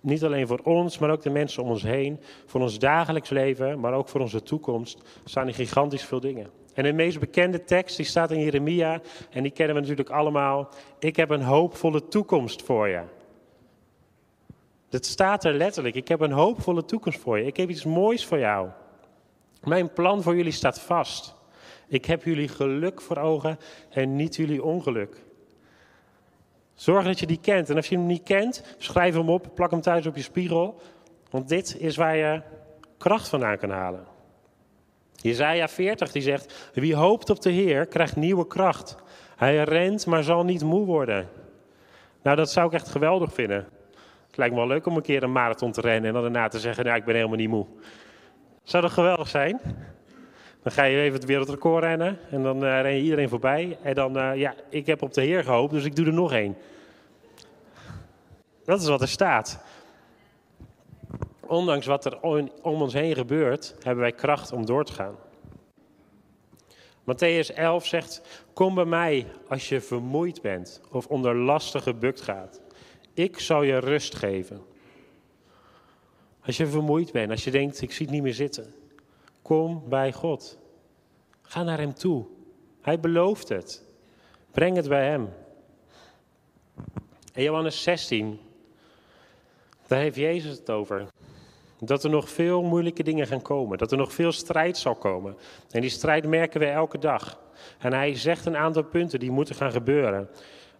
Niet 0.00 0.24
alleen 0.24 0.46
voor 0.46 0.60
ons, 0.62 0.98
maar 0.98 1.10
ook 1.10 1.22
de 1.22 1.30
mensen 1.30 1.62
om 1.62 1.68
ons 1.68 1.82
heen. 1.82 2.20
Voor 2.46 2.60
ons 2.60 2.78
dagelijks 2.78 3.30
leven, 3.30 3.80
maar 3.80 3.92
ook 3.92 4.08
voor 4.08 4.20
onze 4.20 4.42
toekomst. 4.42 5.02
staan 5.24 5.46
er 5.46 5.54
gigantisch 5.54 6.04
veel 6.04 6.20
dingen. 6.20 6.59
En 6.80 6.86
de 6.86 6.92
meest 6.92 7.18
bekende 7.18 7.64
tekst 7.64 7.96
die 7.96 8.06
staat 8.06 8.30
in 8.30 8.40
Jeremia 8.40 9.00
en 9.30 9.42
die 9.42 9.52
kennen 9.52 9.74
we 9.74 9.80
natuurlijk 9.80 10.10
allemaal. 10.10 10.68
Ik 10.98 11.16
heb 11.16 11.30
een 11.30 11.42
hoopvolle 11.42 12.08
toekomst 12.08 12.62
voor 12.62 12.88
je. 12.88 13.02
Dat 14.88 15.06
staat 15.06 15.44
er 15.44 15.52
letterlijk. 15.52 15.94
Ik 15.94 16.08
heb 16.08 16.20
een 16.20 16.32
hoopvolle 16.32 16.84
toekomst 16.84 17.18
voor 17.18 17.38
je. 17.38 17.44
Ik 17.44 17.56
heb 17.56 17.68
iets 17.68 17.84
moois 17.84 18.26
voor 18.26 18.38
jou. 18.38 18.68
Mijn 19.62 19.92
plan 19.92 20.22
voor 20.22 20.36
jullie 20.36 20.52
staat 20.52 20.80
vast. 20.80 21.34
Ik 21.88 22.04
heb 22.04 22.24
jullie 22.24 22.48
geluk 22.48 23.00
voor 23.00 23.16
ogen 23.16 23.58
en 23.90 24.16
niet 24.16 24.36
jullie 24.36 24.64
ongeluk. 24.64 25.22
Zorg 26.74 27.04
dat 27.04 27.18
je 27.18 27.26
die 27.26 27.40
kent. 27.40 27.70
En 27.70 27.76
als 27.76 27.88
je 27.88 27.96
hem 27.96 28.06
niet 28.06 28.22
kent, 28.22 28.74
schrijf 28.78 29.14
hem 29.14 29.28
op, 29.28 29.50
plak 29.54 29.70
hem 29.70 29.80
thuis 29.80 30.06
op 30.06 30.16
je 30.16 30.22
spiegel. 30.22 30.80
Want 31.30 31.48
dit 31.48 31.76
is 31.78 31.96
waar 31.96 32.16
je 32.16 32.42
kracht 32.98 33.28
vandaan 33.28 33.58
kan 33.58 33.70
halen. 33.70 34.09
Jezaja 35.22 35.68
40 35.68 36.12
die 36.12 36.22
zegt, 36.22 36.70
wie 36.74 36.94
hoopt 36.94 37.30
op 37.30 37.42
de 37.42 37.50
Heer 37.50 37.86
krijgt 37.86 38.16
nieuwe 38.16 38.46
kracht. 38.46 38.96
Hij 39.36 39.62
rent, 39.62 40.06
maar 40.06 40.22
zal 40.22 40.44
niet 40.44 40.62
moe 40.62 40.86
worden. 40.86 41.28
Nou, 42.22 42.36
dat 42.36 42.50
zou 42.50 42.66
ik 42.66 42.72
echt 42.72 42.88
geweldig 42.88 43.32
vinden. 43.32 43.68
Het 44.26 44.36
lijkt 44.36 44.54
me 44.54 44.60
wel 44.60 44.68
leuk 44.68 44.86
om 44.86 44.96
een 44.96 45.02
keer 45.02 45.22
een 45.22 45.32
marathon 45.32 45.72
te 45.72 45.80
rennen 45.80 46.04
en 46.04 46.12
dan 46.12 46.22
daarna 46.22 46.48
te 46.48 46.58
zeggen, 46.58 46.84
nou, 46.84 46.96
ik 46.96 47.04
ben 47.04 47.14
helemaal 47.14 47.36
niet 47.36 47.48
moe. 47.48 47.66
Zou 48.62 48.82
dat 48.82 48.92
geweldig 48.92 49.28
zijn? 49.28 49.60
Dan 50.62 50.72
ga 50.72 50.84
je 50.84 51.00
even 51.00 51.18
het 51.18 51.28
wereldrecord 51.28 51.84
rennen 51.84 52.18
en 52.30 52.42
dan 52.42 52.64
uh, 52.64 52.80
ren 52.80 52.94
je 52.94 53.02
iedereen 53.02 53.28
voorbij. 53.28 53.78
En 53.82 53.94
dan, 53.94 54.16
uh, 54.16 54.36
ja, 54.36 54.54
ik 54.68 54.86
heb 54.86 55.02
op 55.02 55.14
de 55.14 55.22
Heer 55.22 55.44
gehoopt, 55.44 55.72
dus 55.72 55.84
ik 55.84 55.96
doe 55.96 56.06
er 56.06 56.12
nog 56.12 56.32
één. 56.32 56.56
Dat 58.64 58.80
is 58.80 58.88
wat 58.88 59.00
er 59.00 59.08
staat 59.08 59.64
ondanks 61.50 61.86
wat 61.86 62.04
er 62.04 62.20
om 62.62 62.82
ons 62.82 62.92
heen 62.92 63.14
gebeurt, 63.14 63.74
hebben 63.82 64.02
wij 64.02 64.12
kracht 64.12 64.52
om 64.52 64.66
door 64.66 64.84
te 64.84 64.92
gaan. 64.92 65.16
Matthäus 67.04 67.54
11 67.54 67.86
zegt: 67.86 68.22
Kom 68.52 68.74
bij 68.74 68.84
mij 68.84 69.26
als 69.48 69.68
je 69.68 69.80
vermoeid 69.80 70.42
bent 70.42 70.80
of 70.90 71.06
onder 71.06 71.36
lasten 71.36 71.82
gebukt 71.82 72.20
gaat. 72.20 72.60
Ik 73.14 73.38
zal 73.38 73.62
je 73.62 73.78
rust 73.78 74.14
geven. 74.14 74.62
Als 76.46 76.56
je 76.56 76.66
vermoeid 76.66 77.12
bent, 77.12 77.30
als 77.30 77.44
je 77.44 77.50
denkt: 77.50 77.82
Ik 77.82 77.92
zie 77.92 78.06
het 78.06 78.14
niet 78.14 78.22
meer 78.22 78.34
zitten, 78.34 78.74
kom 79.42 79.82
bij 79.88 80.12
God. 80.12 80.58
Ga 81.42 81.62
naar 81.62 81.78
Hem 81.78 81.94
toe. 81.94 82.26
Hij 82.80 83.00
belooft 83.00 83.48
het. 83.48 83.84
Breng 84.50 84.76
het 84.76 84.88
bij 84.88 85.06
Hem. 85.06 85.28
In 87.34 87.42
Johannes 87.42 87.82
16, 87.82 88.40
daar 89.86 90.00
heeft 90.00 90.16
Jezus 90.16 90.58
het 90.58 90.70
over. 90.70 91.06
Dat 91.80 92.04
er 92.04 92.10
nog 92.10 92.28
veel 92.28 92.62
moeilijke 92.62 93.02
dingen 93.02 93.26
gaan 93.26 93.42
komen. 93.42 93.78
Dat 93.78 93.92
er 93.92 93.98
nog 93.98 94.12
veel 94.12 94.32
strijd 94.32 94.78
zal 94.78 94.94
komen. 94.94 95.36
En 95.70 95.80
die 95.80 95.90
strijd 95.90 96.26
merken 96.26 96.60
we 96.60 96.66
elke 96.66 96.98
dag. 96.98 97.40
En 97.78 97.92
hij 97.92 98.14
zegt 98.14 98.46
een 98.46 98.56
aantal 98.56 98.82
punten 98.82 99.20
die 99.20 99.30
moeten 99.30 99.54
gaan 99.54 99.72
gebeuren. 99.72 100.28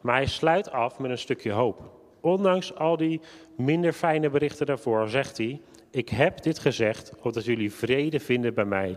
Maar 0.01 0.15
hij 0.15 0.27
sluit 0.27 0.71
af 0.71 0.99
met 0.99 1.11
een 1.11 1.19
stukje 1.19 1.53
hoop. 1.53 1.99
Ondanks 2.21 2.75
al 2.75 2.97
die 2.97 3.21
minder 3.57 3.93
fijne 3.93 4.31
berichten 4.31 4.67
daarvoor 4.67 5.09
zegt 5.09 5.39
hij: 5.39 5.61
Ik 5.91 6.09
heb 6.09 6.43
dit 6.43 6.59
gezegd 6.59 7.13
opdat 7.23 7.45
jullie 7.45 7.73
vrede 7.73 8.21
vinden 8.21 8.55
bij 8.55 8.65
mij. 8.65 8.97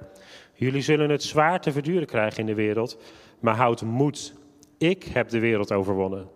Jullie 0.54 0.82
zullen 0.82 1.10
het 1.10 1.24
zwaar 1.24 1.62
te 1.62 1.72
verduren 1.72 2.08
krijgen 2.08 2.39
in 2.39 2.46
de 2.46 2.54
wereld, 2.54 2.98
maar 3.39 3.56
houd 3.56 3.82
moed. 3.82 4.34
Ik 4.78 5.04
heb 5.04 5.30
de 5.30 5.39
wereld 5.39 5.72
overwonnen. 5.72 6.28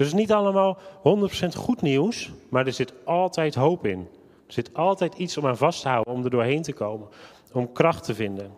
Dus 0.00 0.10
het 0.10 0.18
is 0.18 0.26
niet 0.26 0.36
allemaal 0.36 0.78
100% 0.98 1.56
goed 1.56 1.82
nieuws, 1.82 2.32
maar 2.48 2.66
er 2.66 2.72
zit 2.72 2.92
altijd 3.04 3.54
hoop 3.54 3.86
in. 3.86 4.08
Er 4.46 4.52
zit 4.52 4.74
altijd 4.74 5.14
iets 5.14 5.36
om 5.36 5.46
aan 5.46 5.56
vast 5.56 5.82
te 5.82 5.88
houden, 5.88 6.12
om 6.12 6.24
er 6.24 6.30
doorheen 6.30 6.62
te 6.62 6.72
komen, 6.72 7.08
om 7.52 7.72
kracht 7.72 8.04
te 8.04 8.14
vinden. 8.14 8.52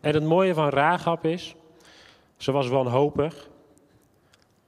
En 0.00 0.14
het 0.14 0.24
mooie 0.24 0.54
van 0.54 0.68
Rahab 0.68 1.24
is, 1.24 1.54
ze 2.36 2.52
was 2.52 2.68
wanhopig. 2.68 3.48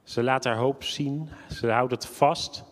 Ze 0.03 0.23
laat 0.23 0.43
haar 0.43 0.57
hoop 0.57 0.83
zien, 0.83 1.29
ze 1.49 1.71
houdt 1.71 1.91
het 1.91 2.05
vast. 2.05 2.63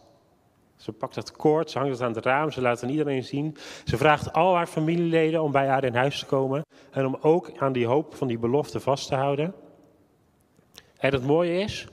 Ze 0.76 0.92
pakt 0.92 1.16
het 1.16 1.32
koord, 1.32 1.72
ze 1.72 1.78
hangt 1.78 1.94
het 1.94 2.02
aan 2.02 2.14
het 2.14 2.26
raam, 2.26 2.52
ze 2.52 2.62
laat 2.62 2.74
het 2.74 2.84
aan 2.84 2.90
iedereen 2.90 3.24
zien. 3.24 3.58
Ze 3.86 3.98
vraagt 3.98 4.34
al 4.34 4.56
haar 4.56 4.68
familieleden 4.68 5.42
om 5.42 5.52
bij 5.52 5.68
haar 5.68 5.84
in 5.84 5.96
huis 5.96 6.20
te 6.20 6.26
komen 6.26 6.66
en 6.92 7.06
om 7.06 7.18
ook 7.22 7.52
aan 7.58 7.74
die 7.74 7.88
hoop 7.88 8.16
van 8.16 8.28
die 8.28 8.40
belofte 8.40 8.80
vast 8.80 9.08
te 9.08 9.16
houden. 9.16 9.54
En 10.98 11.12
het 11.12 11.24
mooie 11.24 11.60
is, 11.60 11.88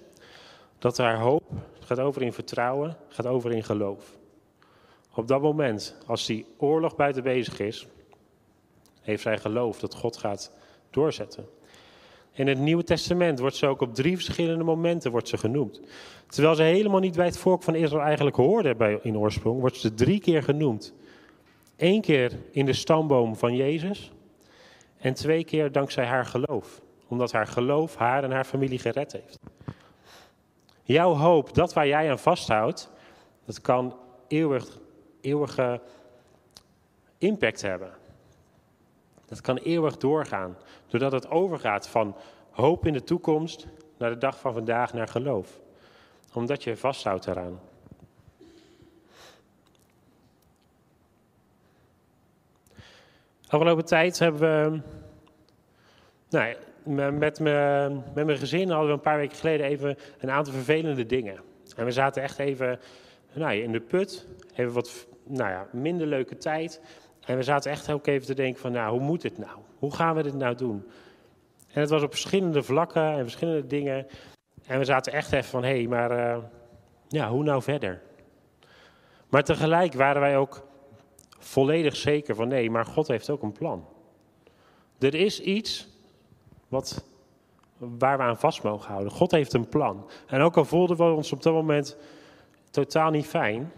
dat 0.78 0.96
haar 0.96 1.18
hoop 1.18 1.42
gaat 1.80 1.98
over 1.98 2.22
in 2.22 2.32
vertrouwen, 2.32 2.96
gaat 3.08 3.26
over 3.26 3.52
in 3.52 3.64
geloof. 3.64 4.16
Op 5.14 5.28
dat 5.28 5.42
moment, 5.42 5.96
als 6.06 6.26
die 6.26 6.46
oorlog 6.58 6.96
buiten 6.96 7.22
bezig 7.22 7.60
is, 7.60 7.86
heeft 9.00 9.22
zij 9.22 9.38
geloof 9.38 9.78
dat 9.78 9.94
God 9.94 10.16
gaat 10.16 10.52
doorzetten. 10.90 11.46
In 12.32 12.46
het 12.46 12.58
Nieuwe 12.58 12.84
Testament 12.84 13.38
wordt 13.38 13.56
ze 13.56 13.66
ook 13.66 13.80
op 13.80 13.94
drie 13.94 14.14
verschillende 14.14 14.64
momenten 14.64 15.10
wordt 15.10 15.28
ze 15.28 15.38
genoemd. 15.38 15.80
Terwijl 16.26 16.54
ze 16.54 16.62
helemaal 16.62 17.00
niet 17.00 17.16
bij 17.16 17.26
het 17.26 17.38
volk 17.38 17.62
van 17.62 17.74
Israël 17.74 18.02
eigenlijk 18.02 18.36
hoorde 18.36 18.74
bij, 18.74 18.98
in 19.02 19.18
oorsprong, 19.18 19.60
wordt 19.60 19.76
ze 19.76 19.94
drie 19.94 20.20
keer 20.20 20.42
genoemd. 20.42 20.94
Eén 21.76 22.00
keer 22.00 22.32
in 22.50 22.66
de 22.66 22.72
stamboom 22.72 23.36
van 23.36 23.56
Jezus 23.56 24.12
en 24.98 25.14
twee 25.14 25.44
keer 25.44 25.72
dankzij 25.72 26.04
haar 26.04 26.26
geloof. 26.26 26.80
Omdat 27.08 27.32
haar 27.32 27.46
geloof 27.46 27.96
haar 27.96 28.24
en 28.24 28.30
haar 28.30 28.44
familie 28.44 28.78
gered 28.78 29.12
heeft. 29.12 29.38
Jouw 30.87 31.14
hoop, 31.14 31.55
dat 31.55 31.72
waar 31.72 31.87
jij 31.87 32.11
aan 32.11 32.18
vasthoudt, 32.18 32.90
dat 33.44 33.61
kan 33.61 33.96
eeuwig, 34.29 34.79
eeuwige 35.20 35.81
impact 37.18 37.62
hebben. 37.62 37.92
Dat 39.25 39.40
kan 39.40 39.57
eeuwig 39.57 39.96
doorgaan, 39.96 40.57
doordat 40.87 41.12
het 41.12 41.31
overgaat 41.31 41.88
van 41.88 42.16
hoop 42.51 42.87
in 42.87 42.92
de 42.92 43.05
toekomst 43.05 43.66
naar 43.96 44.11
de 44.11 44.18
dag 44.18 44.38
van 44.38 44.53
vandaag 44.53 44.92
naar 44.92 45.09
geloof. 45.09 45.59
Omdat 46.33 46.64
je 46.64 46.77
vasthoudt 46.77 47.27
eraan. 47.27 47.61
Afgelopen 53.49 53.85
tijd 53.85 54.18
hebben 54.18 54.40
we, 54.40 54.81
nou, 56.29 56.57
met, 56.87 57.40
me, 57.40 57.88
met 58.14 58.27
mijn 58.27 58.38
gezin 58.38 58.68
hadden 58.70 58.88
we 58.88 58.92
een 58.92 59.01
paar 59.01 59.18
weken 59.18 59.37
geleden 59.37 59.66
even 59.66 59.96
een 60.18 60.31
aantal 60.31 60.53
vervelende 60.53 61.07
dingen. 61.07 61.40
En 61.77 61.85
we 61.85 61.90
zaten 61.90 62.22
echt 62.22 62.38
even 62.38 62.79
nou, 63.33 63.55
in 63.55 63.72
de 63.72 63.81
put, 63.81 64.27
even 64.55 64.72
wat 64.72 65.07
nou 65.25 65.51
ja, 65.51 65.66
minder 65.72 66.07
leuke 66.07 66.37
tijd. 66.37 66.81
En 67.25 67.37
we 67.37 67.42
zaten 67.42 67.70
echt 67.70 67.90
ook 67.90 68.07
even 68.07 68.27
te 68.27 68.35
denken 68.35 68.61
van, 68.61 68.72
nou, 68.72 68.90
hoe 68.90 69.07
moet 69.07 69.22
dit 69.22 69.38
nou? 69.38 69.59
Hoe 69.79 69.94
gaan 69.94 70.14
we 70.14 70.22
dit 70.22 70.35
nou 70.35 70.55
doen? 70.55 70.87
En 71.72 71.81
het 71.81 71.90
was 71.90 72.03
op 72.03 72.11
verschillende 72.11 72.62
vlakken 72.62 73.12
en 73.12 73.22
verschillende 73.22 73.66
dingen. 73.66 74.07
En 74.66 74.79
we 74.79 74.85
zaten 74.85 75.12
echt 75.12 75.33
even 75.33 75.51
van, 75.51 75.64
hé, 75.64 75.77
hey, 75.77 75.87
maar 75.87 76.11
uh, 76.11 76.42
ja, 77.09 77.29
hoe 77.31 77.42
nou 77.42 77.62
verder? 77.62 78.03
Maar 79.29 79.42
tegelijk 79.42 79.94
waren 79.94 80.20
wij 80.20 80.37
ook 80.37 80.66
volledig 81.38 81.96
zeker 81.96 82.35
van, 82.35 82.49
nee, 82.49 82.70
maar 82.70 82.85
God 82.85 83.09
heeft 83.09 83.31
ook 83.31 83.42
een 83.42 83.53
plan. 83.53 83.88
Er 84.99 85.14
is 85.14 85.40
iets 85.40 85.88
wat, 86.68 87.05
waar 87.79 88.16
we 88.16 88.22
aan 88.22 88.38
vast 88.38 88.62
mogen 88.62 88.90
houden. 88.90 89.12
God 89.12 89.31
heeft 89.31 89.52
een 89.52 89.68
plan. 89.68 90.11
En 90.26 90.40
ook 90.40 90.57
al 90.57 90.64
voelden 90.64 90.96
we 90.96 91.02
ons 91.02 91.33
op 91.33 91.42
dat 91.42 91.52
moment 91.52 91.96
totaal 92.70 93.11
niet 93.11 93.26
fijn, 93.26 93.72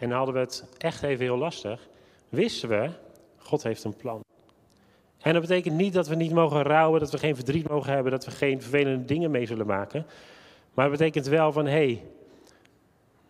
en 0.00 0.10
hadden 0.10 0.34
we 0.34 0.40
het 0.40 0.64
echt 0.78 1.02
even 1.02 1.24
heel 1.24 1.36
lastig, 1.36 1.88
wisten 2.28 2.68
we, 2.68 2.90
God 3.36 3.62
heeft 3.62 3.84
een 3.84 3.96
plan. 3.96 4.20
En 5.18 5.32
dat 5.32 5.42
betekent 5.42 5.76
niet 5.76 5.92
dat 5.92 6.08
we 6.08 6.14
niet 6.14 6.32
mogen 6.32 6.62
rouwen, 6.62 7.00
dat 7.00 7.10
we 7.10 7.18
geen 7.18 7.34
verdriet 7.34 7.68
mogen 7.68 7.92
hebben, 7.92 8.12
dat 8.12 8.24
we 8.24 8.30
geen 8.30 8.62
vervelende 8.62 9.04
dingen 9.04 9.30
mee 9.30 9.46
zullen 9.46 9.66
maken. 9.66 10.06
Maar 10.74 10.90
het 10.90 10.98
betekent 10.98 11.26
wel 11.26 11.52
van, 11.52 11.64
hé, 11.64 11.70
hey, 11.70 12.02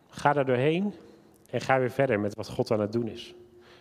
ga 0.09 0.33
daar 0.33 0.45
doorheen 0.45 0.95
en 1.51 1.61
ga 1.61 1.79
weer 1.79 1.91
verder 1.91 2.21
met 2.21 2.35
wat 2.35 2.49
God 2.49 2.71
aan 2.71 2.81
het 2.81 2.93
doen 2.93 3.09
is. 3.09 3.35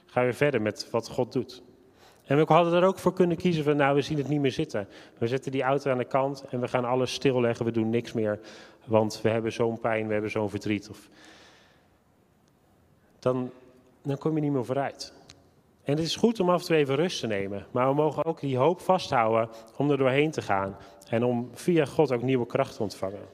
Ga 0.05 0.21
weer 0.21 0.33
verder 0.33 0.61
met 0.61 0.89
wat 0.91 1.09
God 1.09 1.31
doet. 1.31 1.61
En 2.29 2.37
we 2.37 2.53
hadden 2.53 2.73
er 2.73 2.87
ook 2.87 2.99
voor 2.99 3.13
kunnen 3.13 3.37
kiezen 3.37 3.63
van, 3.63 3.75
nou, 3.75 3.95
we 3.95 4.01
zien 4.01 4.17
het 4.17 4.27
niet 4.27 4.39
meer 4.39 4.51
zitten. 4.51 4.87
We 5.17 5.27
zetten 5.27 5.51
die 5.51 5.63
auto 5.63 5.91
aan 5.91 5.97
de 5.97 6.05
kant 6.05 6.43
en 6.49 6.59
we 6.59 6.67
gaan 6.67 6.85
alles 6.85 7.13
stilleggen, 7.13 7.65
we 7.65 7.71
doen 7.71 7.89
niks 7.89 8.13
meer, 8.13 8.39
want 8.85 9.21
we 9.21 9.29
hebben 9.29 9.51
zo'n 9.51 9.79
pijn, 9.79 10.07
we 10.07 10.13
hebben 10.13 10.31
zo'n 10.31 10.49
verdriet. 10.49 10.89
Of... 10.89 11.09
Dan, 13.19 13.51
dan 14.01 14.17
kom 14.17 14.35
je 14.35 14.41
niet 14.41 14.51
meer 14.51 14.65
vooruit. 14.65 15.13
En 15.83 15.95
het 15.95 16.03
is 16.03 16.15
goed 16.15 16.39
om 16.39 16.49
af 16.49 16.59
en 16.61 16.65
toe 16.65 16.75
even 16.75 16.95
rust 16.95 17.19
te 17.19 17.27
nemen, 17.27 17.65
maar 17.71 17.87
we 17.87 17.93
mogen 17.93 18.25
ook 18.25 18.39
die 18.39 18.57
hoop 18.57 18.81
vasthouden 18.81 19.49
om 19.77 19.91
er 19.91 19.97
doorheen 19.97 20.31
te 20.31 20.41
gaan 20.41 20.77
en 21.09 21.23
om 21.23 21.49
via 21.53 21.85
God 21.85 22.11
ook 22.11 22.21
nieuwe 22.21 22.45
kracht 22.45 22.75
te 22.75 22.83
ontvangen. 22.83 23.27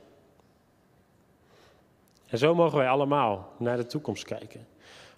En 2.26 2.38
zo 2.38 2.56
mogen 2.56 2.78
wij 2.78 2.90
allemaal 2.90 3.54
naar 3.58 3.78
de 3.78 3.86
toekomst 3.86 4.24
kijken. 4.24 4.68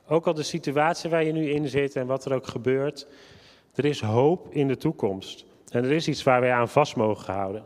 Ook 0.07 0.27
al 0.27 0.33
de 0.33 0.43
situatie 0.43 1.09
waar 1.09 1.23
je 1.23 1.31
nu 1.31 1.49
in 1.49 1.67
zit 1.67 1.95
en 1.95 2.07
wat 2.07 2.25
er 2.25 2.33
ook 2.33 2.47
gebeurt, 2.47 3.07
er 3.77 3.85
is 3.85 4.01
hoop 4.01 4.47
in 4.49 4.67
de 4.67 4.77
toekomst. 4.77 5.45
En 5.71 5.83
er 5.83 5.91
is 5.91 6.07
iets 6.07 6.23
waar 6.23 6.41
wij 6.41 6.53
aan 6.53 6.69
vast 6.69 6.95
mogen 6.95 7.33
houden. 7.33 7.63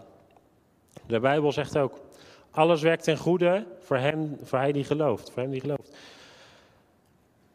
De 1.08 1.19
Bijbel 1.19 1.52
zegt 1.52 1.78
ook, 1.78 2.00
alles 2.52 2.82
werkt 2.82 3.04
ten 3.04 3.17
goede 3.17 3.65
voor 3.80 3.97
hem, 3.97 4.38
voor 4.43 4.60
hij 4.60 4.71
die 4.71 4.84
gelooft, 4.84 5.32
voor 5.32 5.41
hem 5.41 5.52
die 5.52 5.62
gelooft. 5.62 5.97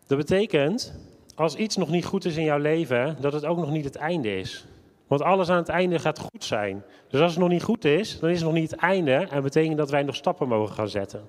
Dat 0.06 0.18
betekent, 0.18 0.94
als 1.34 1.54
iets 1.54 1.76
nog 1.76 1.88
niet 1.88 2.04
goed 2.04 2.24
is 2.24 2.36
in 2.36 2.44
jouw 2.44 2.58
leven, 2.58 3.16
dat 3.20 3.32
het 3.32 3.44
ook 3.44 3.56
nog 3.56 3.70
niet 3.70 3.84
het 3.84 3.96
einde 3.96 4.38
is. 4.38 4.66
Want 5.06 5.22
alles 5.22 5.48
aan 5.48 5.56
het 5.56 5.68
einde 5.68 5.98
gaat 5.98 6.18
goed 6.18 6.44
zijn. 6.44 6.84
Dus 7.08 7.20
als 7.20 7.30
het 7.30 7.40
nog 7.40 7.48
niet 7.48 7.62
goed 7.62 7.84
is, 7.84 8.18
dan 8.18 8.30
is 8.30 8.36
het 8.36 8.44
nog 8.44 8.54
niet 8.54 8.70
het 8.70 8.80
einde 8.80 9.26
en 9.30 9.42
betekent 9.42 9.76
dat 9.76 9.90
wij 9.90 10.02
nog 10.02 10.14
stappen 10.14 10.48
mogen 10.48 10.74
gaan 10.74 10.88
zetten. 10.88 11.28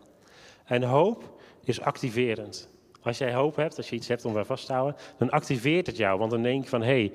En 0.66 0.84
hoop 0.84 1.40
is 1.64 1.82
activerend. 1.82 2.70
Als 3.08 3.18
jij 3.18 3.34
hoop 3.34 3.56
hebt, 3.56 3.78
als 3.78 3.90
je 3.90 3.96
iets 3.96 4.08
hebt 4.08 4.26
om 4.26 4.34
bij 4.34 4.46
vast 4.46 4.66
te 4.66 4.74
houden, 4.74 4.96
dan 5.18 5.30
activeert 5.30 5.88
het 5.88 5.98
jou. 5.98 6.20
Want 6.20 6.32
dan 6.32 6.42
denk 6.42 6.64
je 6.64 6.70
van, 6.70 6.82
hé, 6.82 6.88
hey, 6.88 7.14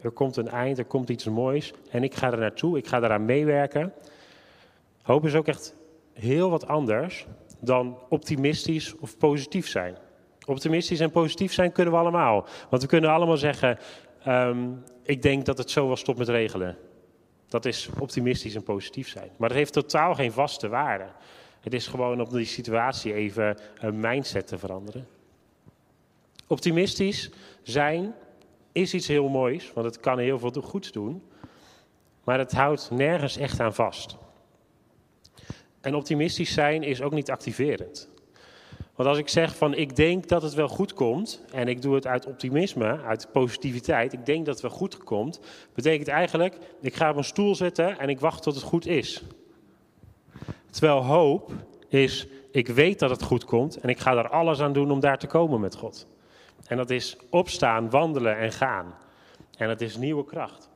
er 0.00 0.10
komt 0.10 0.36
een 0.36 0.48
eind, 0.48 0.78
er 0.78 0.84
komt 0.84 1.08
iets 1.08 1.24
moois 1.24 1.72
en 1.90 2.02
ik 2.02 2.14
ga 2.14 2.32
er 2.32 2.38
naartoe, 2.38 2.78
ik 2.78 2.86
ga 2.86 3.02
eraan 3.02 3.24
meewerken. 3.24 3.92
Hoop 5.02 5.24
is 5.24 5.34
ook 5.34 5.46
echt 5.46 5.74
heel 6.12 6.50
wat 6.50 6.66
anders 6.66 7.26
dan 7.60 7.98
optimistisch 8.08 8.96
of 8.98 9.18
positief 9.18 9.68
zijn. 9.68 9.96
Optimistisch 10.46 11.00
en 11.00 11.10
positief 11.10 11.52
zijn 11.52 11.72
kunnen 11.72 11.92
we 11.92 11.98
allemaal. 11.98 12.46
Want 12.70 12.82
we 12.82 12.88
kunnen 12.88 13.10
allemaal 13.10 13.36
zeggen, 13.36 13.78
um, 14.28 14.82
ik 15.02 15.22
denk 15.22 15.44
dat 15.44 15.58
het 15.58 15.70
zo 15.70 15.86
wel 15.86 15.96
stopt 15.96 16.18
met 16.18 16.28
regelen. 16.28 16.76
Dat 17.48 17.64
is 17.64 17.88
optimistisch 17.98 18.54
en 18.54 18.62
positief 18.62 19.08
zijn. 19.08 19.30
Maar 19.36 19.48
dat 19.48 19.58
heeft 19.58 19.72
totaal 19.72 20.14
geen 20.14 20.32
vaste 20.32 20.68
waarde. 20.68 21.06
Het 21.60 21.74
is 21.74 21.86
gewoon 21.86 22.20
om 22.20 22.32
die 22.32 22.44
situatie 22.44 23.14
even 23.14 23.58
een 23.80 24.00
mindset 24.00 24.46
te 24.46 24.58
veranderen. 24.58 25.06
Optimistisch 26.46 27.30
zijn 27.62 28.14
is 28.72 28.94
iets 28.94 29.06
heel 29.06 29.28
moois, 29.28 29.72
want 29.72 29.86
het 29.86 30.00
kan 30.00 30.18
heel 30.18 30.38
veel 30.38 30.50
goeds 30.50 30.92
doen. 30.92 31.22
Maar 32.24 32.38
het 32.38 32.52
houdt 32.52 32.90
nergens 32.90 33.36
echt 33.36 33.60
aan 33.60 33.74
vast. 33.74 34.16
En 35.80 35.94
optimistisch 35.94 36.52
zijn 36.52 36.82
is 36.82 37.02
ook 37.02 37.12
niet 37.12 37.30
activerend. 37.30 38.08
Want 38.94 39.08
als 39.08 39.18
ik 39.18 39.28
zeg 39.28 39.56
van 39.56 39.74
ik 39.74 39.96
denk 39.96 40.28
dat 40.28 40.42
het 40.42 40.54
wel 40.54 40.68
goed 40.68 40.94
komt, 40.94 41.44
en 41.52 41.68
ik 41.68 41.82
doe 41.82 41.94
het 41.94 42.06
uit 42.06 42.26
optimisme, 42.26 43.00
uit 43.00 43.28
positiviteit, 43.32 44.12
ik 44.12 44.26
denk 44.26 44.46
dat 44.46 44.54
het 44.54 44.62
wel 44.62 44.78
goed 44.78 44.98
komt, 44.98 45.40
betekent 45.74 46.08
eigenlijk 46.08 46.58
ik 46.80 46.94
ga 46.94 47.10
op 47.10 47.16
een 47.16 47.24
stoel 47.24 47.54
zitten 47.54 47.98
en 47.98 48.08
ik 48.08 48.20
wacht 48.20 48.42
tot 48.42 48.54
het 48.54 48.64
goed 48.64 48.86
is. 48.86 49.22
Terwijl 50.70 51.04
hoop 51.04 51.52
is 51.88 52.26
ik 52.50 52.68
weet 52.68 52.98
dat 52.98 53.10
het 53.10 53.22
goed 53.22 53.44
komt 53.44 53.76
en 53.76 53.88
ik 53.88 53.98
ga 53.98 54.16
er 54.16 54.28
alles 54.28 54.60
aan 54.60 54.72
doen 54.72 54.90
om 54.90 55.00
daar 55.00 55.18
te 55.18 55.26
komen 55.26 55.60
met 55.60 55.74
God. 55.74 56.06
En 56.66 56.76
dat 56.76 56.90
is 56.90 57.16
opstaan, 57.30 57.90
wandelen 57.90 58.38
en 58.38 58.52
gaan. 58.52 58.94
En 59.58 59.68
dat 59.68 59.80
is 59.80 59.96
nieuwe 59.96 60.24
kracht. 60.24 60.68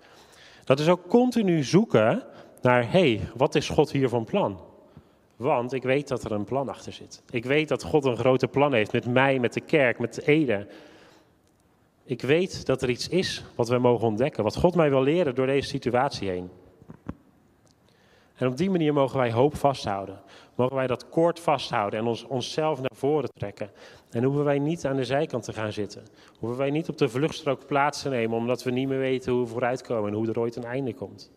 Dat 0.64 0.80
is 0.80 0.88
ook 0.88 1.08
continu 1.08 1.62
zoeken 1.62 2.22
naar, 2.62 2.90
hey, 2.90 3.20
wat 3.36 3.54
is 3.54 3.68
God 3.68 3.92
hier 3.92 4.08
van 4.08 4.24
plan? 4.24 4.60
Want 5.36 5.72
ik 5.72 5.82
weet 5.82 6.08
dat 6.08 6.24
er 6.24 6.32
een 6.32 6.44
plan 6.44 6.68
achter 6.68 6.92
zit. 6.92 7.22
Ik 7.30 7.44
weet 7.44 7.68
dat 7.68 7.82
God 7.82 8.04
een 8.04 8.16
grote 8.16 8.48
plan 8.48 8.72
heeft 8.72 8.92
met 8.92 9.06
mij, 9.06 9.38
met 9.38 9.52
de 9.52 9.60
kerk, 9.60 9.98
met 9.98 10.22
Ede. 10.22 10.66
Ik 12.04 12.22
weet 12.22 12.66
dat 12.66 12.82
er 12.82 12.90
iets 12.90 13.08
is 13.08 13.44
wat 13.54 13.68
we 13.68 13.78
mogen 13.78 14.06
ontdekken, 14.06 14.44
wat 14.44 14.56
God 14.56 14.74
mij 14.74 14.90
wil 14.90 15.02
leren 15.02 15.34
door 15.34 15.46
deze 15.46 15.68
situatie 15.68 16.28
heen. 16.28 16.50
En 18.34 18.46
op 18.46 18.56
die 18.56 18.70
manier 18.70 18.92
mogen 18.92 19.18
wij 19.18 19.32
hoop 19.32 19.56
vasthouden. 19.56 20.20
Mogen 20.58 20.76
wij 20.76 20.86
dat 20.86 21.08
koord 21.08 21.40
vasthouden 21.40 21.98
en 21.98 22.06
ons, 22.06 22.24
onszelf 22.24 22.80
naar 22.80 22.94
voren 22.94 23.30
trekken. 23.34 23.70
En 24.10 24.22
hoeven 24.22 24.44
wij 24.44 24.58
niet 24.58 24.86
aan 24.86 24.96
de 24.96 25.04
zijkant 25.04 25.44
te 25.44 25.52
gaan 25.52 25.72
zitten. 25.72 26.02
Hoeven 26.38 26.58
wij 26.58 26.70
niet 26.70 26.88
op 26.88 26.98
de 26.98 27.08
vluchtstrook 27.08 27.66
plaats 27.66 28.02
te 28.02 28.08
nemen 28.08 28.36
omdat 28.36 28.62
we 28.62 28.70
niet 28.70 28.88
meer 28.88 28.98
weten 28.98 29.32
hoe 29.32 29.42
we 29.42 29.48
vooruitkomen 29.48 30.10
en 30.10 30.16
hoe 30.16 30.28
er 30.28 30.38
ooit 30.38 30.56
een 30.56 30.64
einde 30.64 30.94
komt. 30.94 31.30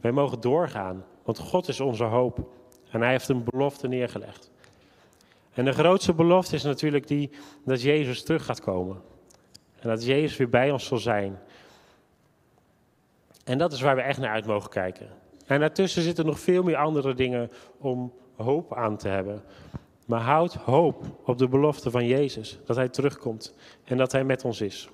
Wij 0.00 0.12
mogen 0.12 0.40
doorgaan, 0.40 1.04
want 1.22 1.38
God 1.38 1.68
is 1.68 1.80
onze 1.80 2.04
hoop. 2.04 2.38
En 2.90 3.00
hij 3.00 3.10
heeft 3.10 3.28
een 3.28 3.44
belofte 3.44 3.88
neergelegd. 3.88 4.50
En 5.52 5.64
de 5.64 5.72
grootste 5.72 6.14
belofte 6.14 6.54
is 6.54 6.62
natuurlijk 6.62 7.06
die 7.06 7.30
dat 7.64 7.82
Jezus 7.82 8.22
terug 8.22 8.44
gaat 8.44 8.60
komen. 8.60 9.02
En 9.78 9.88
dat 9.88 10.04
Jezus 10.04 10.36
weer 10.36 10.48
bij 10.48 10.70
ons 10.70 10.86
zal 10.86 10.98
zijn. 10.98 11.38
En 13.44 13.58
dat 13.58 13.72
is 13.72 13.80
waar 13.80 13.96
we 13.96 14.02
echt 14.02 14.18
naar 14.18 14.32
uit 14.32 14.46
mogen 14.46 14.70
kijken. 14.70 15.26
En 15.48 15.60
daartussen 15.60 16.02
zitten 16.02 16.26
nog 16.26 16.40
veel 16.40 16.62
meer 16.62 16.76
andere 16.76 17.14
dingen 17.14 17.50
om 17.78 18.12
hoop 18.36 18.74
aan 18.74 18.96
te 18.96 19.08
hebben. 19.08 19.42
Maar 20.06 20.20
houd 20.20 20.54
hoop 20.54 21.04
op 21.24 21.38
de 21.38 21.48
belofte 21.48 21.90
van 21.90 22.06
Jezus, 22.06 22.58
dat 22.64 22.76
Hij 22.76 22.88
terugkomt 22.88 23.54
en 23.84 23.96
dat 23.96 24.12
Hij 24.12 24.24
met 24.24 24.44
ons 24.44 24.60
is. 24.60 24.88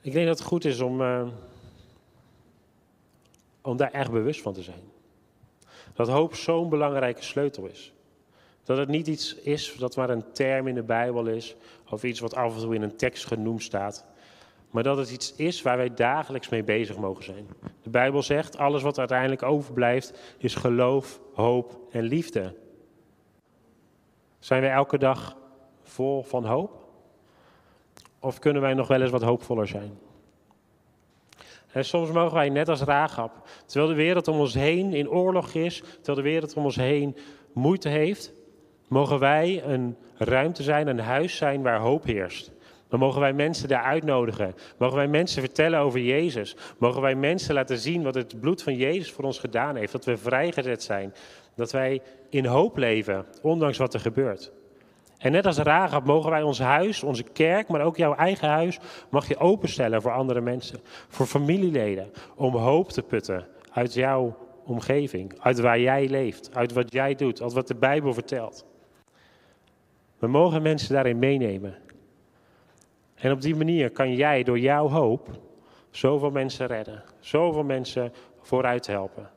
Ik 0.00 0.12
denk 0.12 0.26
dat 0.26 0.38
het 0.38 0.46
goed 0.46 0.64
is 0.64 0.80
om, 0.80 1.00
uh, 1.00 1.28
om 3.62 3.76
daar 3.76 3.90
echt 3.90 4.10
bewust 4.10 4.42
van 4.42 4.52
te 4.52 4.62
zijn. 4.62 4.82
Dat 5.94 6.08
hoop 6.08 6.34
zo'n 6.34 6.68
belangrijke 6.68 7.22
sleutel 7.22 7.66
is. 7.66 7.93
Dat 8.64 8.78
het 8.78 8.88
niet 8.88 9.06
iets 9.06 9.34
is 9.34 9.74
dat 9.78 9.96
maar 9.96 10.10
een 10.10 10.32
term 10.32 10.66
in 10.66 10.74
de 10.74 10.82
Bijbel 10.82 11.26
is, 11.26 11.56
of 11.90 12.04
iets 12.04 12.20
wat 12.20 12.34
af 12.34 12.54
en 12.54 12.60
toe 12.60 12.74
in 12.74 12.82
een 12.82 12.96
tekst 12.96 13.26
genoemd 13.26 13.62
staat. 13.62 14.06
maar 14.70 14.82
dat 14.82 14.96
het 14.96 15.10
iets 15.10 15.34
is 15.34 15.62
waar 15.62 15.76
wij 15.76 15.94
dagelijks 15.94 16.48
mee 16.48 16.64
bezig 16.64 16.96
mogen 16.96 17.24
zijn. 17.24 17.46
De 17.82 17.90
Bijbel 17.90 18.22
zegt, 18.22 18.58
alles 18.58 18.82
wat 18.82 18.98
uiteindelijk 18.98 19.42
overblijft 19.42 20.34
is 20.38 20.54
geloof, 20.54 21.20
hoop 21.34 21.78
en 21.90 22.02
liefde. 22.02 22.54
Zijn 24.38 24.60
wij 24.60 24.70
elke 24.70 24.98
dag 24.98 25.36
vol 25.82 26.22
van 26.22 26.44
hoop? 26.44 26.84
Of 28.20 28.38
kunnen 28.38 28.62
wij 28.62 28.74
nog 28.74 28.88
wel 28.88 29.00
eens 29.00 29.10
wat 29.10 29.22
hoopvoller 29.22 29.66
zijn? 29.66 29.98
En 31.72 31.84
soms 31.84 32.10
mogen 32.10 32.34
wij 32.34 32.48
net 32.48 32.68
als 32.68 32.80
Rahab, 32.80 33.48
terwijl 33.66 33.90
de 33.90 34.02
wereld 34.02 34.28
om 34.28 34.38
ons 34.38 34.54
heen 34.54 34.92
in 34.92 35.10
oorlog 35.10 35.54
is, 35.54 35.78
terwijl 35.78 36.16
de 36.16 36.22
wereld 36.22 36.56
om 36.56 36.64
ons 36.64 36.76
heen 36.76 37.16
moeite 37.52 37.88
heeft, 37.88 38.32
mogen 38.94 39.18
wij 39.18 39.62
een 39.64 39.96
ruimte 40.16 40.62
zijn, 40.62 40.86
een 40.86 40.98
huis 40.98 41.36
zijn 41.36 41.62
waar 41.62 41.78
hoop 41.78 42.04
heerst. 42.04 42.52
Dan 42.88 42.98
mogen 42.98 43.20
wij 43.20 43.32
mensen 43.32 43.68
daar 43.68 43.82
uitnodigen. 43.82 44.54
Mogen 44.78 44.96
wij 44.96 45.08
mensen 45.08 45.42
vertellen 45.42 45.78
over 45.78 46.00
Jezus. 46.00 46.56
Mogen 46.78 47.02
wij 47.02 47.14
mensen 47.14 47.54
laten 47.54 47.78
zien 47.78 48.02
wat 48.02 48.14
het 48.14 48.40
bloed 48.40 48.62
van 48.62 48.76
Jezus 48.76 49.12
voor 49.12 49.24
ons 49.24 49.38
gedaan 49.38 49.76
heeft. 49.76 49.92
Dat 49.92 50.04
we 50.04 50.16
vrijgezet 50.16 50.82
zijn. 50.82 51.14
Dat 51.56 51.72
wij 51.72 52.02
in 52.30 52.44
hoop 52.44 52.76
leven, 52.76 53.26
ondanks 53.42 53.78
wat 53.78 53.94
er 53.94 54.00
gebeurt. 54.00 54.52
En 55.18 55.32
net 55.32 55.46
als 55.46 55.58
Rahab 55.58 56.04
mogen 56.04 56.30
wij 56.30 56.42
ons 56.42 56.58
huis, 56.58 57.02
onze 57.02 57.22
kerk, 57.22 57.68
maar 57.68 57.80
ook 57.80 57.96
jouw 57.96 58.14
eigen 58.14 58.48
huis, 58.48 58.78
mag 59.10 59.28
je 59.28 59.38
openstellen 59.38 60.02
voor 60.02 60.12
andere 60.12 60.40
mensen. 60.40 60.80
Voor 61.08 61.26
familieleden, 61.26 62.10
om 62.36 62.56
hoop 62.56 62.90
te 62.90 63.02
putten 63.02 63.46
uit 63.72 63.94
jouw 63.94 64.36
omgeving, 64.64 65.34
uit 65.38 65.60
waar 65.60 65.80
jij 65.80 66.08
leeft, 66.08 66.50
uit 66.52 66.72
wat 66.72 66.92
jij 66.92 67.14
doet, 67.14 67.42
uit 67.42 67.52
wat 67.52 67.68
de 67.68 67.74
Bijbel 67.74 68.14
vertelt. 68.14 68.72
We 70.24 70.30
mogen 70.30 70.62
mensen 70.62 70.94
daarin 70.94 71.18
meenemen. 71.18 71.78
En 73.14 73.32
op 73.32 73.40
die 73.40 73.54
manier 73.54 73.90
kan 73.90 74.14
jij 74.14 74.42
door 74.42 74.58
jouw 74.58 74.88
hoop 74.88 75.28
zoveel 75.90 76.30
mensen 76.30 76.66
redden, 76.66 77.04
zoveel 77.20 77.62
mensen 77.62 78.12
vooruit 78.40 78.86
helpen. 78.86 79.30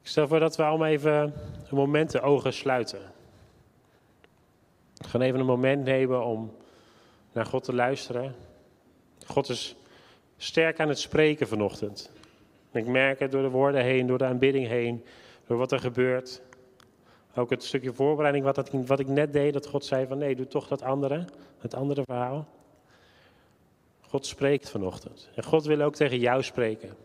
Ik 0.00 0.14
stel 0.14 0.28
voor 0.28 0.40
dat 0.40 0.56
we 0.56 0.62
allemaal 0.62 0.88
even 0.88 1.12
een 1.70 1.76
moment 1.76 2.10
de 2.10 2.20
ogen 2.20 2.52
sluiten. 2.52 3.12
We 4.94 5.08
gaan 5.08 5.20
even 5.20 5.40
een 5.40 5.46
moment 5.46 5.84
nemen 5.84 6.24
om 6.24 6.56
naar 7.32 7.46
God 7.46 7.64
te 7.64 7.74
luisteren. 7.74 8.34
God 9.26 9.48
is 9.48 9.76
sterk 10.38 10.80
aan 10.80 10.88
het 10.88 10.98
spreken 10.98 11.48
vanochtend. 11.48 12.10
ik 12.72 12.86
merk 12.86 13.18
het 13.18 13.30
door 13.30 13.42
de 13.42 13.50
woorden 13.50 13.82
heen, 13.82 14.06
door 14.06 14.18
de 14.18 14.24
aanbidding 14.24 14.66
heen, 14.66 15.04
door 15.46 15.58
wat 15.58 15.72
er 15.72 15.80
gebeurt. 15.80 16.42
Ook 17.34 17.50
het 17.50 17.64
stukje 17.64 17.92
voorbereiding 17.92 18.44
wat, 18.44 18.54
dat, 18.54 18.70
wat 18.72 19.00
ik 19.00 19.08
net 19.08 19.32
deed, 19.32 19.52
dat 19.52 19.66
God 19.66 19.84
zei 19.84 20.06
van 20.06 20.18
nee, 20.18 20.36
doe 20.36 20.46
toch 20.46 20.68
dat 20.68 20.82
andere, 20.82 21.24
het 21.58 21.74
andere 21.74 22.02
verhaal. 22.04 22.48
God 24.00 24.26
spreekt 24.26 24.70
vanochtend. 24.70 25.28
En 25.34 25.44
God 25.44 25.64
wil 25.64 25.80
ook 25.80 25.94
tegen 25.94 26.18
jou 26.18 26.42
spreken. 26.42 26.96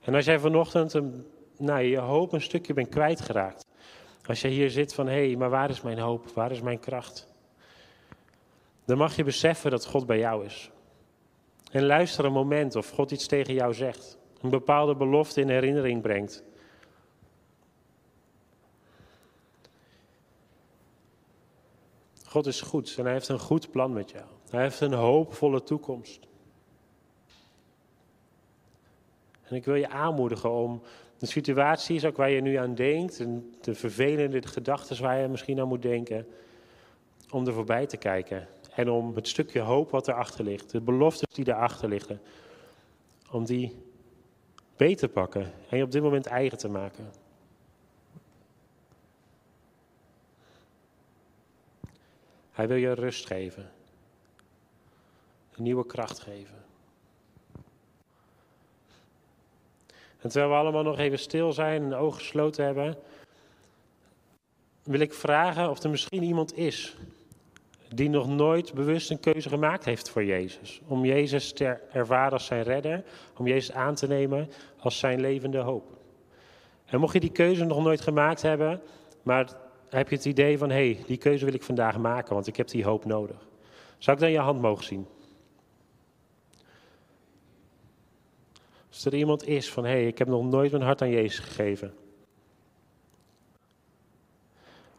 En 0.00 0.14
als 0.14 0.24
jij 0.24 0.38
vanochtend 0.38 0.92
een 0.92 1.26
nou, 1.58 1.82
je 1.82 1.98
hoop 1.98 2.32
een 2.32 2.40
stukje 2.40 2.72
bent 2.72 2.88
kwijtgeraakt. 2.88 3.66
Als 4.26 4.40
je 4.40 4.48
hier 4.48 4.70
zit 4.70 4.94
van, 4.94 5.06
hé, 5.06 5.26
hey, 5.26 5.36
maar 5.36 5.50
waar 5.50 5.70
is 5.70 5.80
mijn 5.80 5.98
hoop? 5.98 6.26
Waar 6.34 6.50
is 6.50 6.60
mijn 6.60 6.78
kracht? 6.78 7.28
Dan 8.84 8.98
mag 8.98 9.16
je 9.16 9.24
beseffen 9.24 9.70
dat 9.70 9.86
God 9.86 10.06
bij 10.06 10.18
jou 10.18 10.44
is. 10.44 10.70
En 11.70 11.86
luister 11.86 12.24
een 12.24 12.32
moment 12.32 12.76
of 12.76 12.90
God 12.90 13.10
iets 13.10 13.26
tegen 13.26 13.54
jou 13.54 13.74
zegt. 13.74 14.18
Een 14.40 14.50
bepaalde 14.50 14.94
belofte 14.94 15.40
in 15.40 15.48
herinnering 15.48 16.02
brengt. 16.02 16.42
God 22.24 22.46
is 22.46 22.60
goed 22.60 22.94
en 22.98 23.04
hij 23.04 23.12
heeft 23.12 23.28
een 23.28 23.38
goed 23.38 23.70
plan 23.70 23.92
met 23.92 24.10
jou. 24.10 24.24
Hij 24.50 24.62
heeft 24.62 24.80
een 24.80 24.92
hoopvolle 24.92 25.62
toekomst. 25.62 26.26
En 29.42 29.56
ik 29.56 29.64
wil 29.64 29.74
je 29.74 29.88
aanmoedigen 29.88 30.50
om 30.50 30.82
de 31.18 31.26
situaties 31.26 32.04
ook 32.04 32.16
waar 32.16 32.30
je 32.30 32.40
nu 32.40 32.54
aan 32.54 32.74
denkt, 32.74 33.20
en 33.20 33.54
de 33.60 33.74
vervelende 33.74 34.46
gedachten 34.46 35.02
waar 35.02 35.20
je 35.20 35.28
misschien 35.28 35.60
aan 35.60 35.68
moet 35.68 35.82
denken, 35.82 36.26
om 37.30 37.46
er 37.46 37.52
voorbij 37.52 37.86
te 37.86 37.96
kijken. 37.96 38.48
En 38.78 38.90
om 38.90 39.14
het 39.14 39.28
stukje 39.28 39.60
hoop 39.60 39.90
wat 39.90 40.08
erachter 40.08 40.44
ligt, 40.44 40.70
de 40.70 40.80
beloftes 40.80 41.34
die 41.34 41.48
erachter 41.48 41.88
liggen, 41.88 42.20
om 43.30 43.44
die 43.44 43.82
beter 44.76 45.06
te 45.06 45.12
pakken 45.12 45.52
en 45.68 45.76
je 45.76 45.82
op 45.82 45.90
dit 45.90 46.02
moment 46.02 46.26
eigen 46.26 46.58
te 46.58 46.68
maken. 46.68 47.10
Hij 52.50 52.68
wil 52.68 52.76
je 52.76 52.92
rust 52.92 53.26
geven, 53.26 53.70
een 55.54 55.62
nieuwe 55.62 55.86
kracht 55.86 56.18
geven. 56.18 56.64
En 60.20 60.28
terwijl 60.28 60.48
we 60.50 60.56
allemaal 60.56 60.82
nog 60.82 60.98
even 60.98 61.18
stil 61.18 61.52
zijn 61.52 61.82
en 61.82 61.88
de 61.88 61.96
ogen 61.96 62.20
gesloten 62.20 62.64
hebben, 62.64 62.98
wil 64.82 65.00
ik 65.00 65.14
vragen 65.14 65.70
of 65.70 65.82
er 65.82 65.90
misschien 65.90 66.22
iemand 66.22 66.56
is 66.56 66.96
die 67.94 68.08
nog 68.08 68.28
nooit 68.28 68.74
bewust 68.74 69.10
een 69.10 69.20
keuze 69.20 69.48
gemaakt 69.48 69.84
heeft 69.84 70.10
voor 70.10 70.24
Jezus. 70.24 70.80
Om 70.86 71.04
Jezus 71.04 71.52
te 71.52 71.76
ervaren 71.92 72.32
als 72.32 72.46
zijn 72.46 72.62
redder, 72.62 73.04
om 73.36 73.46
Jezus 73.46 73.72
aan 73.72 73.94
te 73.94 74.06
nemen 74.06 74.50
als 74.78 74.98
zijn 74.98 75.20
levende 75.20 75.58
hoop. 75.58 75.96
En 76.84 77.00
mocht 77.00 77.12
je 77.12 77.20
die 77.20 77.32
keuze 77.32 77.64
nog 77.64 77.82
nooit 77.82 78.00
gemaakt 78.00 78.42
hebben, 78.42 78.80
maar 79.22 79.52
heb 79.88 80.08
je 80.08 80.16
het 80.16 80.24
idee 80.24 80.58
van, 80.58 80.70
hé, 80.70 80.92
hey, 80.92 81.04
die 81.06 81.16
keuze 81.16 81.44
wil 81.44 81.54
ik 81.54 81.62
vandaag 81.62 81.98
maken, 81.98 82.34
want 82.34 82.46
ik 82.46 82.56
heb 82.56 82.68
die 82.68 82.84
hoop 82.84 83.04
nodig. 83.04 83.46
Zou 83.98 84.16
ik 84.16 84.22
dan 84.22 84.32
je 84.32 84.38
hand 84.38 84.60
mogen 84.60 84.84
zien? 84.84 85.06
Als 88.88 89.04
er 89.04 89.14
iemand 89.14 89.46
is 89.46 89.70
van, 89.70 89.84
hé, 89.84 89.90
hey, 89.90 90.06
ik 90.06 90.18
heb 90.18 90.28
nog 90.28 90.44
nooit 90.44 90.70
mijn 90.70 90.82
hart 90.82 91.02
aan 91.02 91.10
Jezus 91.10 91.38
gegeven. 91.38 91.94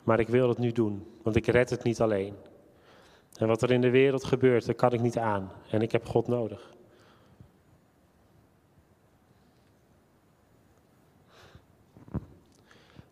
Maar 0.03 0.19
ik 0.19 0.27
wil 0.27 0.49
het 0.49 0.57
nu 0.57 0.71
doen, 0.71 1.07
want 1.23 1.35
ik 1.35 1.45
red 1.45 1.69
het 1.69 1.83
niet 1.83 2.01
alleen. 2.01 2.35
En 3.39 3.47
wat 3.47 3.61
er 3.61 3.71
in 3.71 3.81
de 3.81 3.89
wereld 3.89 4.23
gebeurt, 4.23 4.65
dat 4.65 4.75
kan 4.75 4.93
ik 4.93 5.01
niet 5.01 5.17
aan. 5.17 5.51
En 5.69 5.81
ik 5.81 5.91
heb 5.91 6.05
God 6.05 6.27
nodig. 6.27 6.73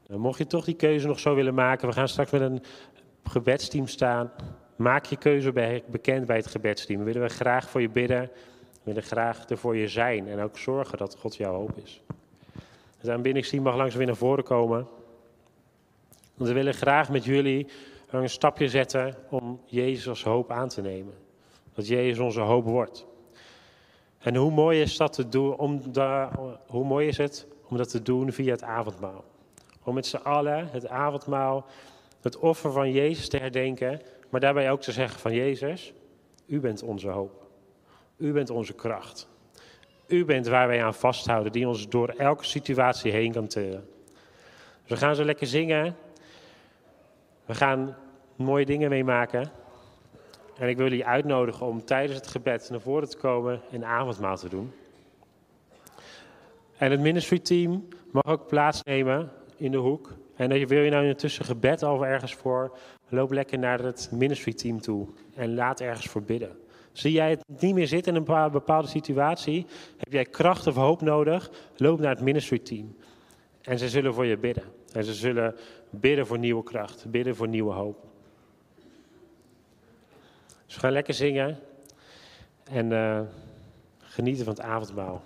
Nou, 0.08 0.20
mocht 0.20 0.38
je 0.38 0.48
toch 0.48 0.66
die 0.66 0.76
keuze 0.76 1.08
nog 1.08 1.20
zo 1.20 1.36
willen 1.36 1.54
maken, 1.54 1.88
we 1.88 1.94
gaan 1.94 2.08
straks 2.08 2.32
met 2.32 2.42
een 2.42 2.64
gebedsteam 3.24 3.88
staan. 3.88 4.32
Maak 4.76 5.06
je 5.06 5.18
keuze 5.18 5.82
bekend 5.88 6.26
bij 6.26 6.38
het 6.38 6.48
gebedsteam. 6.48 7.00
We 7.00 7.06
willen 7.06 7.22
we 7.22 7.30
graag 7.30 7.70
voor 7.70 7.82
je 7.82 7.90
bidden 7.90 8.30
willen 8.88 9.04
graag 9.04 9.50
er 9.50 9.58
voor 9.58 9.78
je 9.78 9.88
zijn 9.88 10.28
en 10.28 10.40
ook 10.40 10.58
zorgen 10.58 10.98
dat 10.98 11.16
God 11.20 11.36
jouw 11.36 11.54
hoop 11.54 11.78
is. 11.84 12.02
Het 12.98 13.10
aanbiddingsteam 13.10 13.64
mag 13.64 13.76
langs 13.76 13.96
weer 13.96 14.06
naar 14.06 14.16
voren 14.16 14.44
komen. 14.44 14.88
Want 16.34 16.50
we 16.50 16.56
willen 16.56 16.74
graag 16.74 17.10
met 17.10 17.26
jullie 17.26 17.68
een 18.08 18.30
stapje 18.30 18.70
zetten 18.70 19.16
om 19.30 19.62
Jezus 19.66 20.24
hoop 20.24 20.52
aan 20.52 20.70
te 20.70 20.82
nemen. 20.82 21.14
Dat 21.74 21.88
Jezus 21.88 22.20
onze 22.20 22.42
hoop 22.42 22.64
wordt. 22.64 23.06
En 24.18 24.36
hoe 24.36 24.52
mooi 24.52 24.82
is 24.82 24.98
dat 24.98 25.14
te 25.14 25.30
doen, 25.30 25.56
om 25.56 25.82
hoe 26.68 26.86
mooi 26.86 27.08
is 27.08 27.18
het 27.18 27.48
om 27.68 27.78
dat 27.78 27.90
te 27.90 28.02
doen 28.02 28.32
via 28.32 28.52
het 28.52 28.64
avondmaal. 28.64 29.24
Om 29.84 29.94
met 29.94 30.06
z'n 30.06 30.16
allen 30.16 30.70
het 30.72 30.88
avondmaal, 30.88 31.66
het 32.22 32.38
offer 32.38 32.72
van 32.72 32.92
Jezus 32.92 33.30
te 33.30 33.38
herdenken, 33.38 34.02
maar 34.30 34.40
daarbij 34.40 34.72
ook 34.72 34.82
te 34.82 34.92
zeggen 34.92 35.20
van 35.20 35.34
Jezus, 35.34 35.94
u 36.46 36.60
bent 36.60 36.84
onze 36.84 37.10
hoop. 37.10 37.46
U 38.18 38.32
bent 38.32 38.50
onze 38.50 38.74
kracht. 38.74 39.28
U 40.08 40.26
bent 40.26 40.48
waar 40.48 40.68
wij 40.68 40.84
aan 40.84 40.94
vasthouden, 40.94 41.52
die 41.52 41.68
ons 41.68 41.90
door 41.90 42.10
elke 42.10 42.46
situatie 42.46 43.12
heen 43.12 43.32
kan 43.32 43.48
tillen. 43.48 43.88
Dus 44.82 44.90
we 44.90 44.98
gaan 44.98 45.16
zo 45.16 45.24
lekker 45.24 45.48
zingen. 45.48 45.96
We 47.48 47.56
gaan 47.56 47.96
mooie 48.36 48.66
dingen 48.66 48.90
meemaken. 48.90 49.52
En 50.58 50.70
ik 50.70 50.78
wil 50.78 50.88
jullie 50.88 51.06
uitnodigen 51.06 51.66
om 51.66 51.86
tijdens 51.86 52.16
het 52.18 52.28
gebed 52.28 52.70
naar 52.70 52.82
voren 52.82 53.10
te 53.10 53.18
komen 53.18 53.62
en 53.72 53.86
avondmaal 53.86 54.38
te 54.38 54.50
doen. 54.50 54.72
En 56.78 56.92
het 56.92 57.00
ministry 57.00 57.40
team 57.40 57.88
mag 58.12 58.24
ook 58.24 58.48
plaatsnemen 58.48 59.32
in 59.58 59.72
de 59.72 59.78
hoek. 59.78 60.14
En 60.36 60.68
wil 60.68 60.82
je 60.82 60.90
nou 60.90 61.08
intussen 61.08 61.46
gebed 61.46 61.84
over 61.84 62.08
ergens 62.08 62.34
voor, 62.34 62.78
loop 63.10 63.32
lekker 63.32 63.60
naar 63.60 63.80
het 63.80 64.10
ministry 64.12 64.54
team 64.54 64.82
toe 64.82 65.08
en 65.36 65.56
laat 65.56 65.82
ergens 65.82 66.08
voor 66.08 66.24
bidden. 66.24 66.58
Zie 66.92 67.12
jij 67.12 67.30
het 67.30 67.44
niet 67.62 67.74
meer 67.74 67.88
zitten 67.88 68.16
in 68.16 68.26
een 68.28 68.52
bepaalde 68.52 68.88
situatie? 68.88 69.66
Heb 69.98 70.14
jij 70.14 70.26
kracht 70.26 70.68
of 70.68 70.76
hoop 70.76 71.02
nodig? 71.02 71.52
Loop 71.76 72.00
naar 72.00 72.10
het 72.10 72.22
ministry 72.22 72.60
team. 72.60 72.96
En 73.62 73.80
ze 73.80 73.90
zullen 73.90 74.14
voor 74.14 74.26
je 74.26 74.38
bidden. 74.38 74.77
En 74.98 75.04
ze 75.04 75.14
zullen 75.14 75.56
bidden 75.90 76.28
voor 76.28 76.40
nieuwe 76.40 76.64
kracht, 76.64 77.06
bidden 77.12 77.36
voor 77.36 77.48
nieuwe 77.48 77.74
hoop. 77.74 78.06
Dus 80.66 80.76
we 80.76 80.82
gaan 80.82 80.92
lekker 80.92 81.14
zingen 81.14 81.60
en 82.64 82.92
uh, 82.92 83.22
genieten 84.00 84.46
van 84.46 84.54
het 84.54 84.64
avondmaal. 84.64 85.24